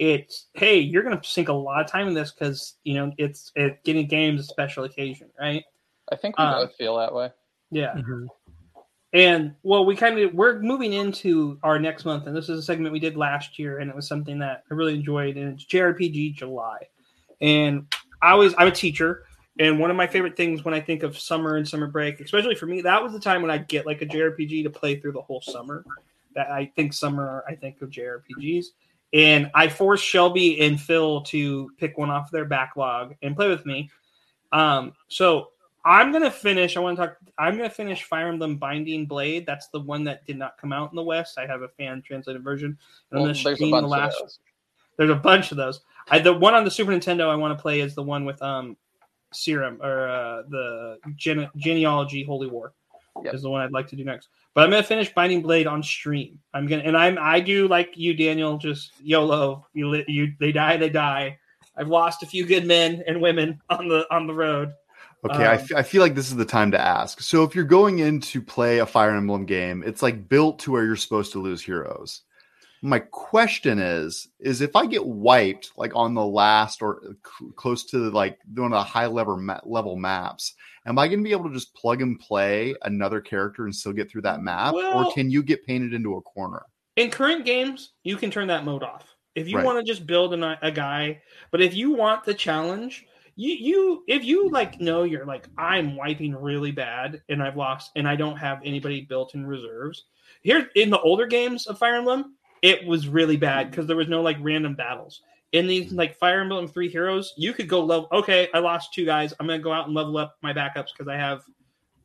[0.00, 3.12] It's hey, you're going to sink a lot of time in this because you know
[3.18, 5.62] it's it, getting games a special occasion, right?
[6.10, 7.30] i think we Uh, both feel that way
[7.70, 7.94] Yeah.
[7.94, 8.26] Mhm.
[9.12, 12.62] And well, we kind of we're moving into our next month, and this is a
[12.62, 15.66] segment we did last year, and it was something that I really enjoyed, and it's
[15.66, 16.78] JRPG July.
[17.42, 17.92] And
[18.22, 19.24] I was I'm a teacher,
[19.58, 22.54] and one of my favorite things when I think of summer and summer break, especially
[22.54, 25.12] for me, that was the time when I get like a JRPG to play through
[25.12, 25.84] the whole summer.
[26.36, 28.66] That I think summer, I think of JRPGs,
[29.12, 33.66] and I forced Shelby and Phil to pick one off their backlog and play with
[33.66, 33.90] me.
[34.52, 35.48] Um, so
[35.84, 36.76] I'm gonna finish.
[36.76, 37.16] I want to talk.
[37.38, 39.46] I'm gonna finish Fire Emblem Binding Blade.
[39.46, 41.38] That's the one that did not come out in the West.
[41.38, 42.76] I have a fan translated version.
[43.10, 44.16] And I'm well, there's a bunch the last.
[44.16, 44.38] of those.
[44.96, 45.80] There's a bunch of those.
[46.10, 48.40] I, the one on the Super Nintendo I want to play is the one with
[48.42, 48.76] um
[49.32, 52.72] Serum or uh, the gene- genealogy Holy War
[53.22, 53.34] Yep.
[53.34, 54.28] is the one I'd like to do next.
[54.54, 56.38] But I'm gonna finish Binding Blade on stream.
[56.52, 58.58] I'm gonna and I'm I do like you, Daniel.
[58.58, 59.66] Just YOLO.
[59.74, 61.38] You you they die, they die.
[61.76, 64.72] I've lost a few good men and women on the on the road.
[65.24, 67.20] Okay, I Um, f- I feel like this is the time to ask.
[67.20, 70.72] So, if you're going in to play a Fire Emblem game, it's like built to
[70.72, 72.22] where you're supposed to lose heroes.
[72.82, 77.00] My question is: is if I get wiped like on the last or
[77.38, 80.54] c- close to like one of the high level ma- level maps,
[80.86, 83.92] am I going to be able to just plug and play another character and still
[83.92, 86.62] get through that map, Well- or can you get painted into a corner?
[86.96, 89.06] in current games, you can turn that mode off.
[89.34, 89.64] If you Right.
[89.64, 93.06] want to just build a, a guy, but if you want the challenge,
[93.36, 97.92] you you if you like know you're like I'm wiping really bad and I've lost
[97.96, 100.04] and I don't have anybody built in reserves.
[100.42, 104.08] Here in the older games of Fire Emblem, it was really bad because there was
[104.08, 105.22] no like random battles.
[105.52, 108.08] In these like Fire Emblem Three Heroes, you could go level.
[108.12, 109.34] Okay, I lost two guys.
[109.40, 111.42] I'm gonna go out and level up my backups because I have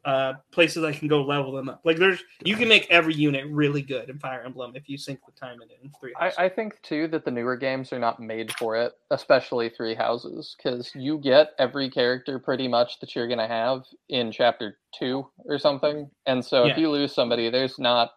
[0.06, 1.82] uh places I can go level them up.
[1.84, 5.20] Like there's you can make every unit really good in Fire Emblem if you sink
[5.26, 6.14] the time in it in three.
[6.20, 9.95] I, I think too that the newer games are not made for it, especially Three
[9.95, 15.28] Houses, because you get every character pretty much that you're gonna have in chapter two
[15.45, 18.12] or something, and so if you lose somebody, there's not,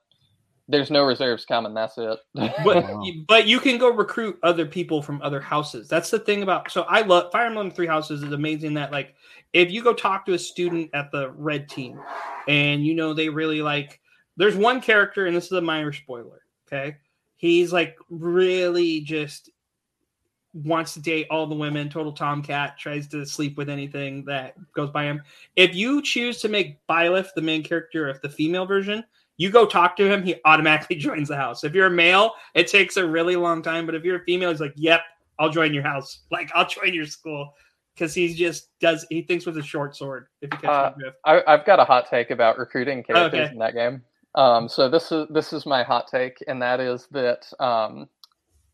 [0.69, 1.73] there's no reserves coming.
[1.75, 2.19] That's it.
[2.35, 3.03] but Wow.
[3.03, 5.89] you, but you can go recruit other people from other houses.
[5.89, 6.71] That's the thing about.
[6.71, 8.75] So I love Fire Emblem Three Houses is amazing.
[8.75, 9.15] That like
[9.55, 11.99] if you go talk to a student at the red team,
[12.49, 14.01] and you know they really like.
[14.37, 16.43] There's one character, and this is a minor spoiler.
[16.67, 16.97] Okay,
[17.37, 19.51] he's like really just
[20.53, 21.89] wants to date all the women.
[21.89, 25.23] Total tomcat tries to sleep with anything that goes by him.
[25.57, 29.03] If you choose to make Byleth the main character of the female version,
[29.39, 31.65] you go talk to him, he automatically joins the house.
[31.65, 33.87] If you're a male, it takes a really long time.
[33.87, 35.01] But if you're a female, he's like, "Yep,
[35.39, 36.25] I'll join your house.
[36.31, 37.55] Like, I'll join your school."
[37.95, 39.07] Because he just does.
[39.11, 40.27] He thinks with a short sword.
[40.43, 41.17] If you catch Uh, my drift.
[41.25, 43.53] I, I've got a hot take about recruiting characters Okay.
[43.53, 44.03] in that game.
[44.35, 48.09] Um, so this is this is my hot take, and that is that um,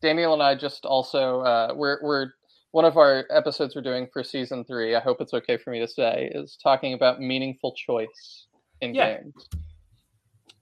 [0.01, 2.31] Daniel and I just also uh, we're we're
[2.71, 4.95] one of our episodes we're doing for season three.
[4.95, 8.47] I hope it's okay for me to say is talking about meaningful choice
[8.81, 9.17] in Yeah.
[9.17, 9.47] games.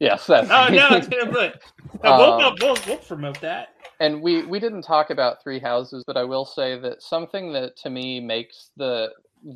[0.04, 1.54] Yes, that's Oh no, it's gonna put.
[2.04, 3.70] We'll, Um, we'll, we'll promote that.
[4.01, 7.78] and we we didn't talk about three houses but i will say that something that
[7.78, 9.10] to me makes the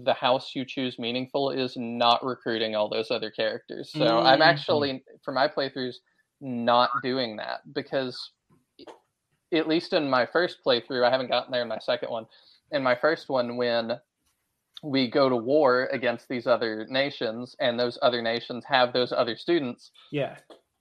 [0.06, 4.44] the house you choose meaningful is not recruiting all those other characters so i'm Mhm.
[4.46, 5.96] actually for my playthroughs
[6.40, 8.32] not doing that because
[9.54, 12.26] at least in my first playthrough i haven't gotten there in my second one
[12.72, 14.00] in my first one when
[14.84, 19.36] we go to war against these other nations and those other nations have those other
[19.36, 20.38] students Yeah.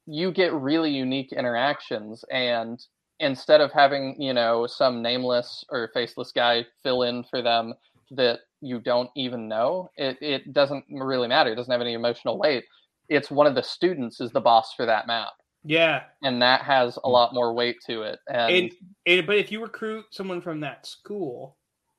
[0.06, 2.24] you get really unique interactions.
[2.30, 2.78] And
[3.18, 7.72] instead of having you know some nameless or faceless guy fill in for them
[8.10, 11.52] that you don't even know it, it doesn't really matter.
[11.52, 12.64] It doesn't have any emotional weight.
[13.08, 15.32] It's one of the students is the boss for that map.
[15.64, 17.12] Yeah, and that has a mm.
[17.12, 18.20] lot more weight to it.
[18.28, 18.72] And, and,
[19.06, 21.56] and but if you recruit someone from that school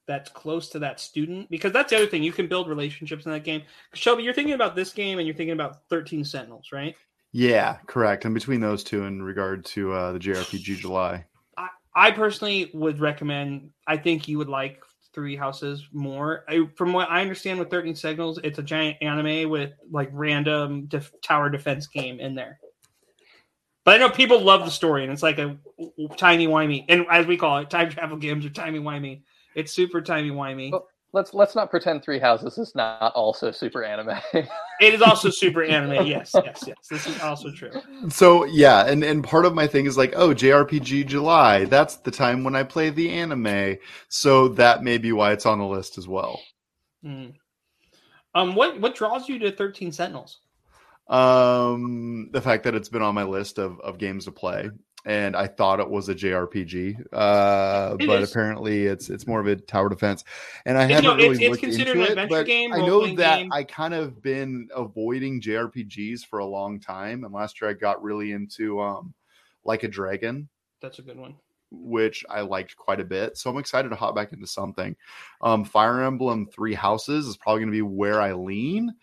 [0.08, 3.32] that's close to that student, because that's the other thing, you can build relationships in
[3.32, 3.62] that game.
[3.94, 6.96] Shelby, you're thinking about this game, and you're thinking about Thirteen Sentinels, right?
[7.34, 8.26] Yeah, correct.
[8.26, 11.26] And between those two, in regard to uh, the JRPG July,
[11.58, 13.70] I, I personally would recommend.
[13.86, 14.82] I think you would like
[15.14, 16.46] Three Houses more.
[16.48, 20.86] I, from what I understand, with Thirteen Sentinels, it's a giant anime with like random
[20.86, 22.60] def- tower defense game in there.
[23.84, 25.58] But I know people love the story, and it's like a
[26.18, 29.22] tiny wimey, and as we call it, time travel games are timey wimey.
[29.58, 30.72] It's super timey wimey.
[30.72, 34.16] Well, let's let's not pretend Three Houses is not also super anime.
[34.34, 36.06] it is also super anime.
[36.08, 36.78] Yes, yes, yes.
[36.92, 37.72] This is also true.
[38.08, 41.66] So yeah, and and part of my thing is like, oh, JRPG July.
[41.66, 43.78] That's the time when I play the anime.
[44.10, 46.40] So that may be why it's on the list as well.
[47.04, 47.34] Mm.
[48.36, 50.40] Um, what what draws you to Thirteen Sentinels?
[51.08, 54.70] Um, the fact that it's been on my list of of games to play,
[55.08, 58.30] and I thought it was a JRPG, uh, It but is.
[58.32, 60.24] apparently it's it's more of a tower defense.
[60.66, 62.78] And I haven't no, really it's looked considered into an it, adventure but game, I
[62.80, 63.52] know that game.
[63.52, 68.04] I kind of been avoiding JRPGs for a long time, and last year I got
[68.04, 69.14] really into um,
[69.64, 70.50] like a dragon
[70.82, 71.36] That's a good one.
[71.72, 73.38] which I liked quite a bit.
[73.38, 74.96] So I'm excited to hop back into something.
[75.42, 78.94] Um, Fire Emblem Three Houses is probably going to be where I lean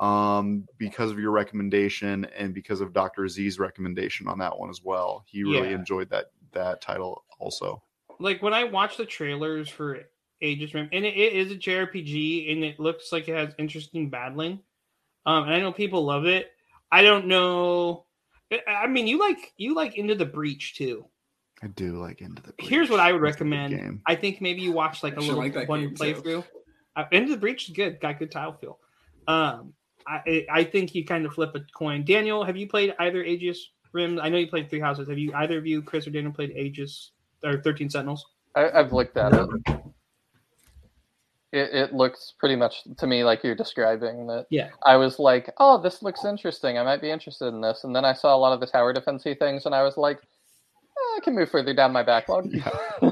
[0.00, 3.28] um, because of your recommendation and because of Dr.
[3.28, 5.24] Z's recommendation on that one as well.
[5.26, 5.76] He really Yeah.
[5.76, 7.82] enjoyed that that title also.
[8.18, 10.00] Like when I watch the trailers for
[10.40, 14.10] Aegis Rim, and it, it is a JRPG, and it looks like it has interesting
[14.10, 14.60] battling.
[15.26, 16.50] Um, and I know people love it.
[16.90, 18.06] I don't know.
[18.50, 21.06] I- I mean, you like you like Into the Breach too.
[21.62, 22.68] I do like Into the Breach.
[22.70, 23.76] Here's what I would That's recommend.
[23.76, 24.02] game.
[24.06, 26.02] I think maybe you watch like a little like one game, too.
[26.02, 26.44] playthrough.
[26.96, 28.00] Uh, Into the Breach is good.
[28.00, 28.78] Got good tile feel.
[29.28, 29.74] Um,
[30.06, 32.04] I I think you kind of flip a coin.
[32.04, 34.18] Daniel, have you played either Aegis Rim?
[34.20, 35.08] I know you played Three Houses.
[35.08, 37.12] Have you either of you, Chris or Daniel, played Aegis
[37.44, 38.24] or Thirteen Sentinels?
[38.54, 39.48] I, I've looked at it.
[41.52, 41.74] it.
[41.74, 44.46] It looks pretty much to me like you're describing that.
[44.50, 44.70] Yeah.
[44.84, 46.78] I was like, oh, this looks interesting.
[46.78, 47.84] I might be interested in this.
[47.84, 50.20] And then I saw a lot of the tower defensey things, and I was like,
[50.96, 52.50] I can move further down my backlog.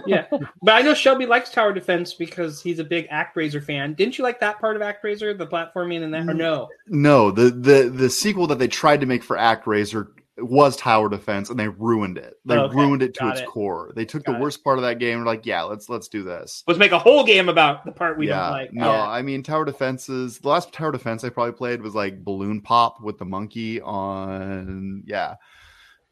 [0.07, 0.27] Yeah,
[0.63, 3.93] but I know Shelby likes tower defense because he's a big ActRaiser fan.
[3.93, 6.39] Didn't you like that part of ActRaiser, the platforming and that, or mm.
[6.39, 6.69] no?
[6.87, 10.09] No, the the the sequel that they tried to make for ActRaiser
[10.39, 12.35] was Tower Defense, and they ruined it.
[12.47, 13.49] They Okay, ruined it to got its it.
[13.49, 13.93] core.
[13.97, 14.43] They took Got the it.
[14.43, 16.65] worst part of that game and were like, yeah, let's let's do this.
[16.67, 18.73] Let's make a whole game about the part we yeah, don't like.
[18.73, 19.09] no, Yeah.
[19.09, 20.39] I mean Tower Defenses.
[20.39, 25.03] The last Tower Defense I probably played was like Balloon Pop with the monkey on
[25.07, 25.35] yeah,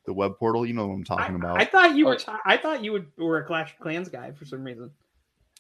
[0.07, 0.65] the web portal.
[0.65, 1.61] You know what I'm talking I, about.
[1.61, 2.15] I thought you were.
[2.15, 2.19] Oh.
[2.19, 4.91] T- I thought you would, were a Clash of Clans guy for some reason.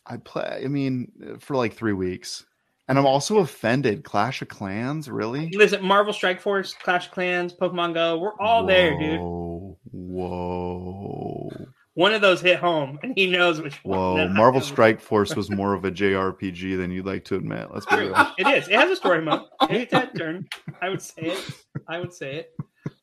[0.07, 0.62] I play.
[0.64, 2.47] I mean, for like three weeks,
[2.88, 4.05] and I'm also offended.
[4.05, 5.51] Clash of Clans, really?
[5.51, 9.18] Listen, Marvel Strike Force, Clash of Clans, Pokemon Go, we're all there, dude.
[9.18, 11.51] Whoa, Whoa,
[11.94, 13.99] One of those hit home, and he knows which one.
[13.99, 14.16] whoa!
[14.18, 14.66] that I Marvel know.
[14.66, 17.68] Strike Force was more of a JRPG than you'd like to admit.
[17.72, 18.14] Let's be real.
[18.38, 18.68] It is.
[18.68, 19.42] It has a story mode.
[19.68, 20.47] It's that turn.
[20.80, 21.51] I would say it.
[21.88, 22.57] I would say it.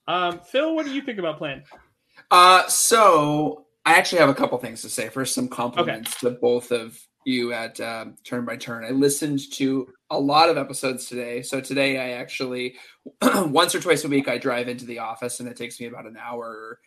[0.08, 1.64] Um, Phil, what do you think about playing?
[2.32, 5.10] Uh, so I actually have a couple things to say.
[5.10, 8.84] First, some compliments to both of you at um, Turn by Turn.
[8.84, 11.42] I listened to a lot of episodes today.
[11.42, 12.76] So today, I actually
[13.22, 16.06] once or twice a week I drive into the office, and it takes me about
[16.06, 16.80] an hour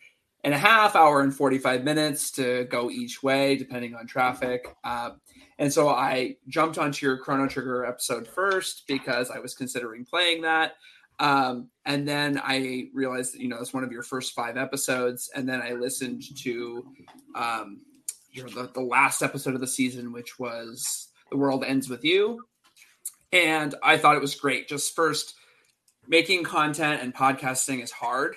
[0.43, 4.67] and a half, hour and forty five minutes to go each way, depending on traffic.
[4.83, 5.11] Uh,
[5.59, 10.43] and so I jumped onto your Chrono Trigger episode first because I was considering playing
[10.43, 10.75] that.
[11.19, 15.29] Um, and then I realized you know, it's one of your first five episodes.
[15.33, 16.85] And then I listened to
[17.35, 17.81] um,
[18.31, 22.03] you know, the, the last episode of the season, which was The World Ends With
[22.03, 22.43] You.
[23.31, 24.67] And I thought it was great.
[24.67, 25.33] Just first,
[26.07, 28.35] making content and podcasting is hard.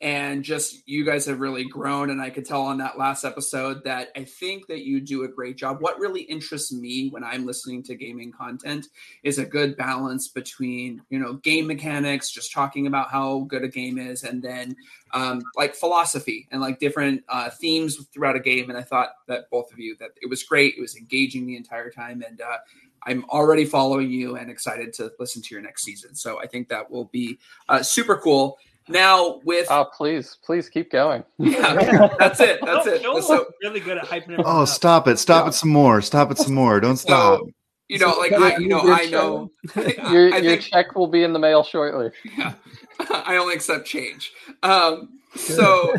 [0.00, 2.10] And just you guys have really grown.
[2.10, 5.28] And I could tell on that last episode that I think that you do a
[5.28, 5.80] great job.
[5.80, 8.88] What really interests me when I'm listening to gaming content
[9.22, 13.68] is a good balance between you know game mechanics just talking about how good a
[13.68, 14.76] game is and then
[15.12, 19.48] um, like philosophy and like different uh, themes throughout a game and i thought that
[19.50, 22.58] both of you that it was great it was engaging the entire time and uh,
[23.04, 26.68] i'm already following you and excited to listen to your next season so i think
[26.68, 27.38] that will be
[27.68, 28.58] uh, super cool
[28.88, 31.24] now with Oh, please, please keep going.
[31.38, 34.68] yeah that's it that's Phil- it Phil's so really good at hyping everyone Oh, up.
[34.68, 35.18] stop it!
[35.18, 35.48] Stop Yeah.
[35.48, 36.00] it some more!
[36.00, 36.80] Stop it some more!
[36.80, 37.40] Don't stop.
[37.40, 37.50] so
[37.88, 41.22] you know like i you know i know Your, I your think- check will be
[41.22, 42.10] in the mail shortly.
[42.36, 42.54] yeah.
[43.10, 44.32] I only accept change.
[44.62, 45.94] Um, so,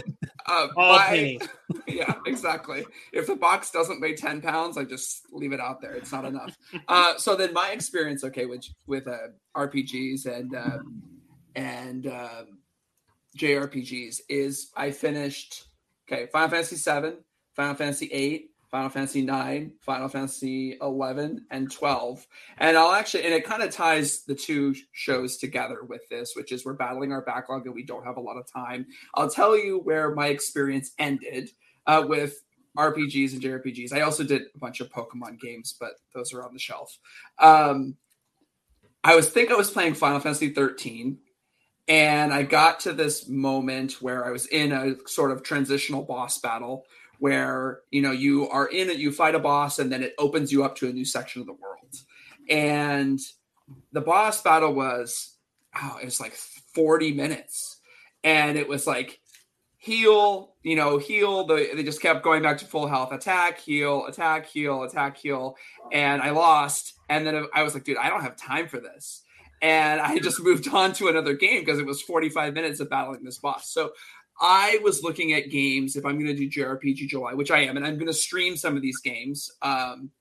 [0.47, 1.37] uh, All by-
[1.87, 2.83] yeah, exactly.
[3.13, 5.93] If the box doesn't weigh ten pounds, I just leave it out there.
[5.93, 6.57] It's not enough.
[6.87, 10.79] Uh, so then my experience, okay, with with uh, RPGs and uh,
[11.55, 12.57] and um,
[13.37, 15.65] JRPGs is I finished
[16.07, 17.17] okay Final Fantasy seven,
[17.55, 22.27] Final Fantasy eight, Final Fantasy 9, Final Fantasy 11, and 12.
[22.57, 26.51] And I'll actually, and it kind of ties the two shows together with this, which
[26.51, 28.85] is we're battling our backlog and we don't have a lot of time.
[29.15, 31.49] I'll tell you where my experience ended
[31.85, 32.43] uh, with
[32.77, 33.93] RPGs and JRPGs.
[33.93, 36.99] I also did a bunch of Pokemon games, but those are on the shelf.
[37.39, 37.95] Um,
[39.03, 41.17] I was think I was playing Final Fantasy 13
[41.87, 46.39] and I got to this moment where I was in a sort of transitional boss
[46.39, 46.85] battle
[47.19, 50.51] where you know you are in it you fight a boss and then it opens
[50.51, 51.95] you up to a new section of the world.
[52.49, 53.19] And
[53.91, 55.35] the boss battle was
[55.75, 57.79] oh it was like 40 minutes.
[58.23, 59.19] And it was like
[59.77, 64.05] heal you know heal the they just kept going back to full health attack heal
[64.07, 65.55] attack heal attack heal.
[65.91, 66.93] And i lost.
[67.07, 69.23] And then i was like dude i don't have time for this
[69.61, 73.23] and i just moved on to another game because it was 45 minutes of battling
[73.23, 73.91] this boss so
[74.39, 77.75] I was looking at games if I'm going to do JRPG July, which I am,
[77.75, 80.11] and I'm going to stream some of these games um,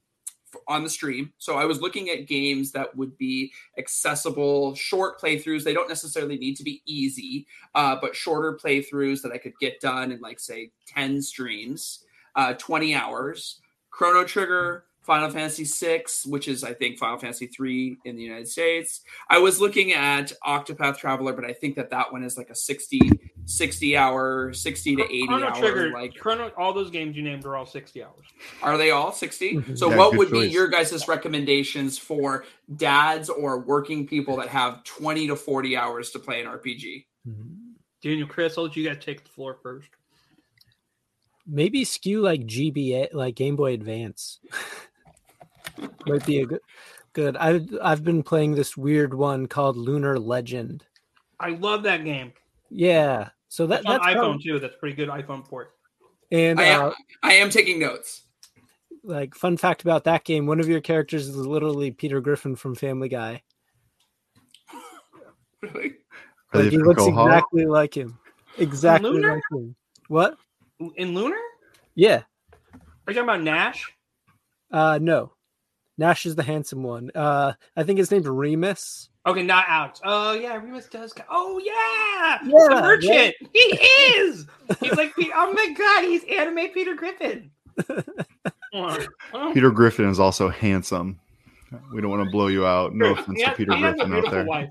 [0.68, 1.32] on the stream.
[1.38, 5.64] So I was looking at games that would be accessible, short playthroughs.
[5.64, 9.80] They don't necessarily need to be easy, uh, but shorter playthroughs that I could get
[9.80, 13.60] done in like say 10 streams, uh, 20 hours.
[13.90, 18.48] Chrono Trigger, Final Fantasy VI, which is I think Final Fantasy three in the United
[18.48, 19.02] States.
[19.30, 22.56] I was looking at Octopath Traveler, but I think that that one is like a
[22.56, 22.98] 60,
[23.44, 25.54] 60 hour, 60 to 80 Chrono hour.
[25.54, 28.26] Trigger, like, Chrono, all those games you named are all 60 hours.
[28.62, 29.54] are they all 60?
[29.54, 29.78] Mhm.
[29.78, 32.44] So Yeah, what good would be your guys' recommendations for
[32.74, 37.06] dads or working people that have 20 to 40 hours to play an RPG?
[38.02, 39.88] Daniel, Chris, I'll let you guys take the floor first.
[41.46, 44.40] Maybe skew like GBA, like Game Boy Advance.
[46.06, 46.60] Might be a good.
[47.12, 47.36] Good.
[47.36, 50.84] I've I've been playing this weird one called Lunar Legend.
[51.40, 52.32] I love that game.
[52.70, 53.30] Yeah.
[53.48, 54.58] So that It's on that's iPhone prob- too.
[54.58, 55.70] That's pretty good iPhone port.
[56.30, 58.24] and I am, uh, I am taking notes.
[59.04, 62.74] like fun fact about that game, one of your characters is literally Peter Griffin from
[62.74, 63.42] Family Guy.
[65.62, 65.94] Really?
[66.52, 67.28] Like, he looks Kohala?
[67.28, 68.18] exactly like him.
[68.58, 69.34] Exactly Lunar?
[69.34, 69.74] like him.
[70.08, 70.36] What?
[70.96, 71.36] In Lunar?
[71.94, 72.22] Yeah.
[72.72, 73.90] Are you talking about Nash?
[74.70, 75.32] Uh no.
[75.98, 77.10] Nash is the handsome one.
[77.14, 79.08] Uh I think his name's Ramus.
[79.26, 80.00] Okay, not Alex.
[80.04, 81.12] Oh yeah, Ramus does.
[81.12, 83.34] co- Oh yeah, Yeah, the merchant.
[83.52, 84.46] He is.
[84.80, 87.50] He's like, Pe- oh my god, he's anime Peter Griffin.
[89.52, 91.18] Peter Griffin is also handsome.
[91.92, 92.94] We don't want to blow you out.
[92.94, 94.44] No offense Yeah, to Peter he has a Griffin out there.
[94.44, 94.70] wife.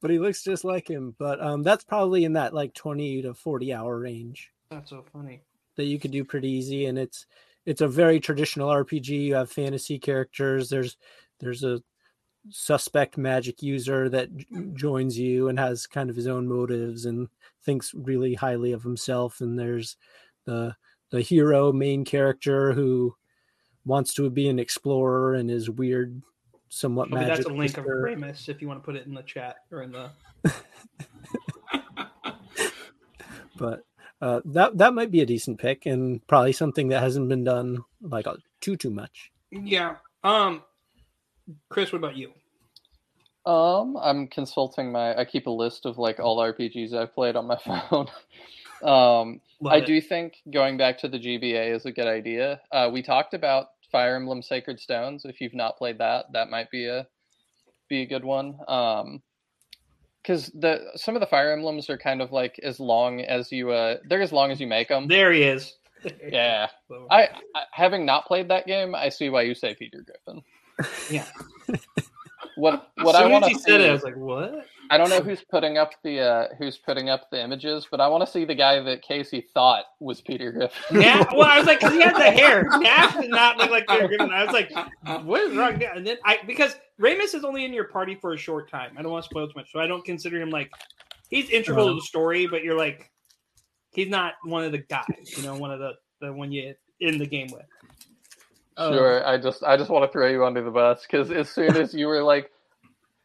[0.00, 1.14] But he looks just like him.
[1.18, 5.42] But um that's probably in that like 20 to 40 hour range That's so funny.
[5.76, 7.26] that you could do pretty easy and it's
[7.66, 9.08] it's a very traditional RPG.
[9.08, 10.68] You have fantasy characters.
[10.68, 10.96] There's
[11.40, 11.82] there's a
[12.50, 17.28] suspect magic user that j- joins you and has kind of his own motives and
[17.64, 19.96] thinks really highly of himself and there's
[20.44, 20.74] the
[21.10, 23.14] the hero main character who
[23.84, 26.20] wants to be an explorer and is weird
[26.68, 28.02] somewhat Okay, magic that's a link of user.
[28.02, 30.10] Ramus if you want to put it in the chat or in the.
[33.56, 33.84] but
[34.22, 37.84] uh, that that might be a decent pick and probably something that hasn't been done
[38.00, 39.96] like uh, too too much Yeah.
[40.24, 40.62] Um,
[41.68, 42.32] Chris, what about you?
[43.44, 45.18] Um, I'm consulting my.
[45.18, 47.56] I keep a list of like all RPGs I've played on my
[47.90, 48.06] phone.
[48.84, 49.86] um, Love I it.
[49.86, 52.60] do think going back to the GBA is a good idea.
[52.70, 55.24] Uh, we talked about Fire Emblem Sacred Stones.
[55.24, 57.06] If you've not played that, that might be a
[57.88, 58.58] be a good one.
[58.68, 59.22] Um,
[60.22, 63.70] because the some of the Fire Emblems are kind of like as long as you
[63.70, 65.08] uh, they're as long as you make them.
[65.08, 65.74] There he is.
[66.32, 66.66] Yeah,
[67.12, 70.42] I, I having not played that game, I see why you say Peter Griffin.
[71.08, 71.26] Yeah.
[72.56, 75.42] What what I want to see it, I was like, "What?" I don't know who's
[75.42, 78.54] putting up the uh, who's putting up the images, but I want to see the
[78.54, 81.00] guy that Casey thought was Peter Griffin.
[81.00, 82.64] Nash, well, I was like, because he had the hair.
[82.78, 84.30] Nash did not look like Peter Griffin.
[84.30, 84.72] I was like,
[85.24, 85.82] what is wrong?
[85.82, 88.92] And then I because Ramus is only in your party for a short time.
[88.98, 90.70] I don't want to spoil too much, so I don't consider him like
[91.28, 93.10] he's integral to the story, but you're like
[93.92, 95.32] he's not one of the guys.
[95.36, 97.66] You know, one of the the one you in the game with.
[98.76, 101.50] Um, Sure, I just I just want to throw you under the bus because as
[101.50, 102.50] soon as you were like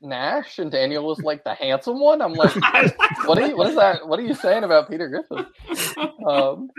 [0.02, 2.56] Nash and Daniel was like the handsome one, I'm like,
[3.26, 3.58] what are you?
[3.58, 4.08] What is that?
[4.08, 5.46] What are you saying about Peter Griffin?
[6.28, 6.70] Um,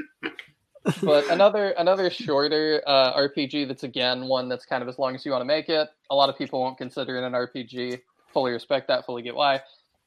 [1.02, 5.24] but another another shorter uh, RPG that's again one that's kind of as long as
[5.24, 5.88] you want to make it.
[6.10, 8.00] A lot of people won't consider it an RPG.
[8.32, 9.04] Fully respect that.
[9.06, 9.60] Fully get why.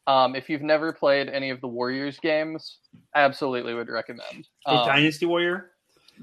[0.08, 2.80] Um, if you've never played any of the Warriors games,
[3.16, 4.48] absolutely would recommend.
[4.66, 5.71] Um, Dynasty Warrior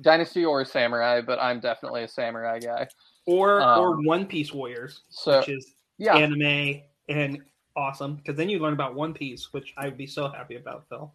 [0.01, 2.89] Dynasty or Samurai, but I'm definitely a Samurai guy.
[3.27, 7.41] or um, or One Piece Warriors, So which is yeah, anime and
[7.77, 10.85] awesome because then you learn about One Piece, which I would be so happy about,
[10.89, 11.13] Phil.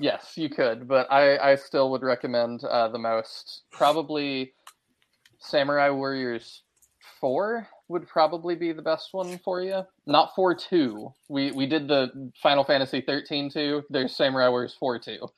[0.00, 3.64] Yes, you could, but I, I still would recommend uh, the most.
[3.70, 4.54] Probably
[5.38, 6.62] Samurai Warriors
[7.20, 9.82] 4 would probably be the best one for you.
[10.06, 11.12] Not 4 2.
[11.28, 13.84] We we did the Final Fantasy 13 2.
[13.90, 15.28] There's Samurai Warriors 4 2.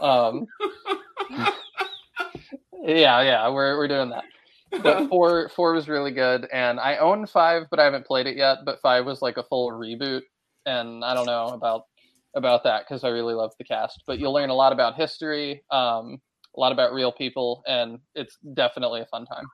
[0.00, 0.46] Um,
[2.82, 4.24] yeah, yeah, we're, we're doing that.
[4.82, 8.36] But four four was really good, and I own five, but I haven't played it
[8.36, 8.58] yet.
[8.64, 10.22] But five was like a full reboot,
[10.66, 11.82] and I don't know about
[12.34, 14.02] about that because I really love the cast.
[14.06, 16.18] But you'll learn a lot about history, um,
[16.56, 19.44] a lot about real people, and it's definitely a fun time.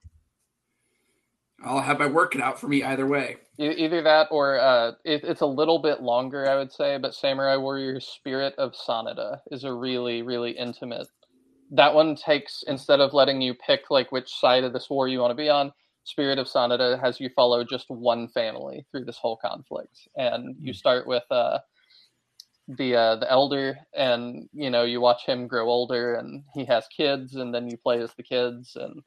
[1.65, 3.37] I'll have my work cut out for me either way.
[3.59, 6.99] Either that or uh, it, it's a little bit longer, I would say.
[6.99, 11.09] But Samurai Warrior Spirit of Sanada is a really, really intimate.
[11.71, 15.21] That one takes instead of letting you pick like which side of this war you
[15.21, 15.73] want to be on.
[16.05, 20.73] Spirit of Sanada has you follow just one family through this whole conflict, and you
[20.73, 21.59] start with uh,
[22.67, 26.87] the uh, the elder, and you know you watch him grow older, and he has
[26.89, 29.03] kids, and then you play as the kids, and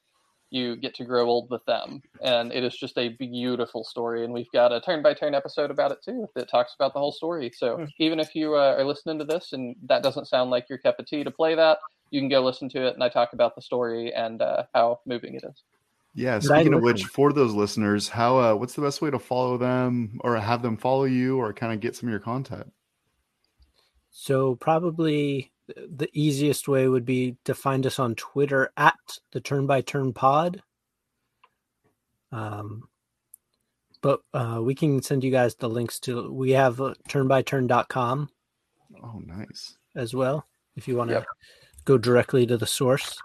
[0.51, 2.01] you get to grow old with them.
[2.21, 4.25] And it is just a beautiful story.
[4.25, 6.99] And we've got a turn by turn episode about it too that talks about the
[6.99, 7.51] whole story.
[7.55, 7.85] So Hmm.
[7.99, 10.99] even if you uh, are listening to this and that doesn't sound like your cup
[10.99, 11.79] of tea to play that,
[12.11, 12.93] you can go listen to it.
[12.93, 15.63] And I talk about the story and uh, how moving it is.
[16.13, 16.39] Yeah.
[16.39, 20.19] Speaking of which, for those listeners, how uh, what's the best way to follow them
[20.21, 22.71] or have them follow you or kind of get some of your content?
[24.11, 28.95] So probably the easiest way would be to find us on Twitter at
[29.31, 30.61] the Turn by Turn Pod.
[32.33, 32.89] Um,
[34.01, 36.31] but uh, we can send you guys the links to.
[36.31, 38.29] We have uh, turnbyturn.com
[39.03, 39.77] Oh, nice.
[39.95, 41.25] as well if you want to Yep.
[41.85, 43.17] Go directly to the source.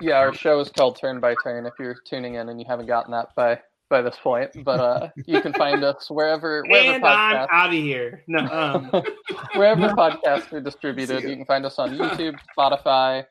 [0.00, 1.64] Yeah, our show is called Turn by Turn.
[1.66, 5.08] If you're tuning in and you haven't gotten that by by this point, but uh,
[5.26, 8.22] you can find us wherever wherever and I'm podcasts out of here.
[8.26, 9.02] No, um,
[9.54, 11.22] wherever podcasts are distributed.
[11.22, 13.26] You can find us on YouTube, Spotify.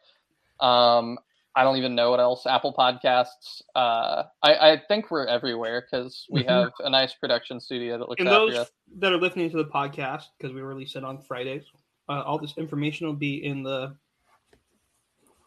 [0.60, 1.18] Um,
[1.54, 2.46] I don't even know what else.
[2.46, 3.62] Apple Podcasts.
[3.76, 6.48] Uh, I, I think we're everywhere because we Mhm.
[6.48, 8.72] have a nice production studio that looks and those us.
[9.00, 11.64] that are listening to the podcast because we release it on Fridays,
[12.08, 13.94] uh, all this information will be in the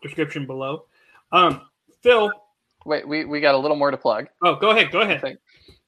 [0.05, 0.85] description below.
[1.33, 1.63] Um,
[2.03, 2.31] Phil,
[2.85, 4.27] Wait, we, we got a little more to plug.
[4.45, 5.21] oh, go ahead, go ahead.
[5.21, 5.39] think.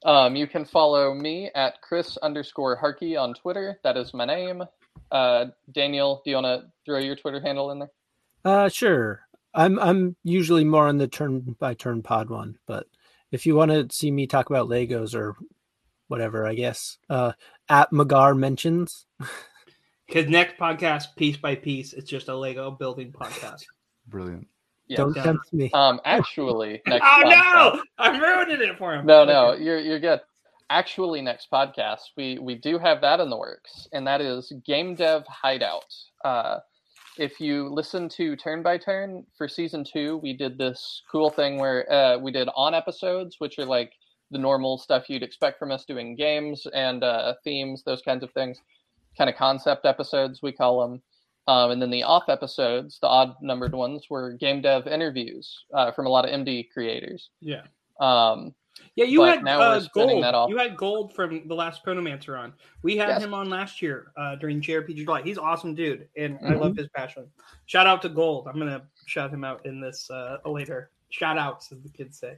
[0.03, 3.79] Um, you can follow me at Chris underscore Harkey on Twitter.
[3.83, 4.63] That is my name.
[5.11, 7.91] Uh, Daniel, do you want to throw your Twitter handle in there?
[8.43, 9.21] Uh, sure.
[9.53, 12.85] I'm I'm usually more on the turn by turn pod one, but
[13.31, 15.35] if you want to see me talk about Legos or
[16.07, 17.33] whatever, I guess uh,
[17.69, 19.05] at Magar mentions.
[20.07, 23.65] Because next podcast, piece by piece, it's just a Lego building podcast.
[24.07, 24.47] Brilliant.
[24.87, 24.97] Yes.
[24.97, 25.69] Don't tempt me.
[25.73, 29.05] Um, actually, next oh podcast- no, I'm ruining it for him.
[29.05, 29.63] No, no, Okay.
[29.63, 30.21] you're you're good.
[30.69, 34.95] Actually, next podcast we we do have that in the works, and that is Game
[34.95, 35.93] Dev Hideout.
[36.23, 36.59] Uh,
[37.17, 41.57] if you listen to Turn by Turn for season two, we did this cool thing
[41.57, 43.91] where uh, we did on episodes, which are like
[44.31, 48.31] the normal stuff you'd expect from us doing games and uh, themes, those kinds of
[48.31, 48.59] things,
[49.17, 51.01] kind of concept episodes we call them.
[51.47, 55.91] Um, and then the off episodes, the odd numbered ones, were game dev interviews uh,
[55.91, 57.29] from a lot of MD creators.
[57.41, 57.61] Yeah.
[57.99, 58.53] Um,
[58.95, 60.23] Yeah, you had now uh, gold.
[60.23, 60.49] that off.
[60.49, 62.53] You had gold from the last Chronomancer on.
[62.83, 63.23] We had Yes.
[63.23, 65.21] him on last year uh, during JRPG July.
[65.23, 66.59] He's an awesome dude, and I Mhm.
[66.59, 67.25] love his passion.
[67.65, 68.47] Shout out to Gold.
[68.47, 70.91] I'm gonna shout him out in this uh, later.
[71.09, 72.37] Shout outs, as the kids say.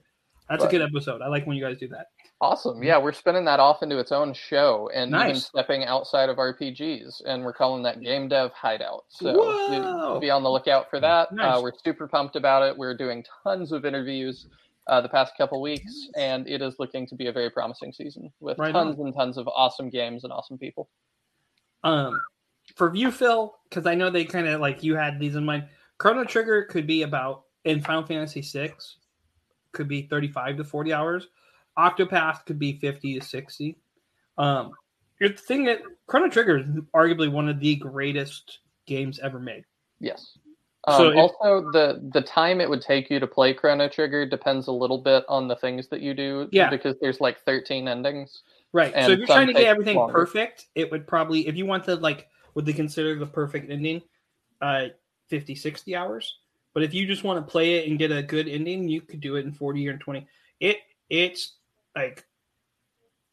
[0.49, 1.21] That's a good episode.
[1.21, 2.07] I like when you guys do that.
[2.41, 2.81] Awesome.
[2.81, 7.21] Yeah, we're spinning that off into its own show and even stepping outside of RPGs.
[7.25, 9.03] And we're calling that Game Dev Hideout.
[9.09, 9.31] So
[10.13, 11.31] you- be on the lookout for that.
[11.33, 11.57] Nice.
[11.57, 12.77] Uh, we're super pumped about it.
[12.77, 14.47] We're doing tons of interviews
[14.87, 18.31] uh, the past couple weeks, and it is looking to be a very promising season
[18.39, 20.89] with Right tons and tons of awesome games and awesome people.
[21.83, 22.19] Um,
[22.75, 25.65] for you, Phil, because I know they kind of like you had these in mind.
[25.97, 28.73] Chrono Trigger could be about in Final Fantasy VI,
[29.71, 31.27] could be 35 to 40 hours.
[31.77, 33.77] Octopath could be 50 to 60.
[34.37, 34.71] Um,
[35.19, 36.65] the thing that Chrono Trigger is
[36.95, 39.65] arguably one of the greatest games ever made.
[39.99, 40.37] Yes.
[40.89, 44.25] So Um, if- also, the the time it would take you to play Chrono Trigger
[44.25, 46.47] depends a little bit on the things that you do.
[46.51, 46.69] Yeah.
[46.69, 48.43] Because there's like 13 endings.
[48.71, 48.93] Right.
[48.93, 50.13] so if you're trying to get everything longer.
[50.13, 54.01] perfect, it would probably if you want to like would they consider the perfect ending,
[54.61, 54.87] uh
[55.27, 56.39] 50, 60 hours.
[56.73, 59.19] But if you just want to play it and get a good ending, you could
[59.19, 60.27] do it in 40 or 20.
[60.59, 60.77] It
[61.09, 61.55] it's
[61.95, 62.23] like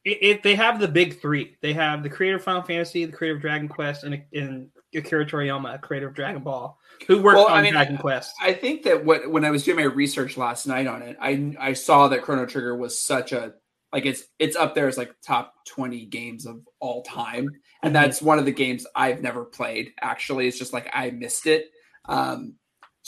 [0.05, 1.57] it, it they have the big three.
[1.61, 5.27] They have the creator of Final Fantasy, the creator of Dragon Quest, and and Akira
[5.27, 8.35] Toriyama, creator of Dragon Ball, who worked Well, on I mean, Dragon Quest.
[8.41, 11.55] I think that what when I was doing my research last night on it, I
[11.59, 13.55] I saw that Chrono Trigger was such a
[13.93, 17.49] like it's it's up there as like top 20 games of all time
[17.83, 17.95] and Mhm.
[17.95, 21.71] that's one of the games i've never played actually it's just like i missed it
[22.07, 22.55] um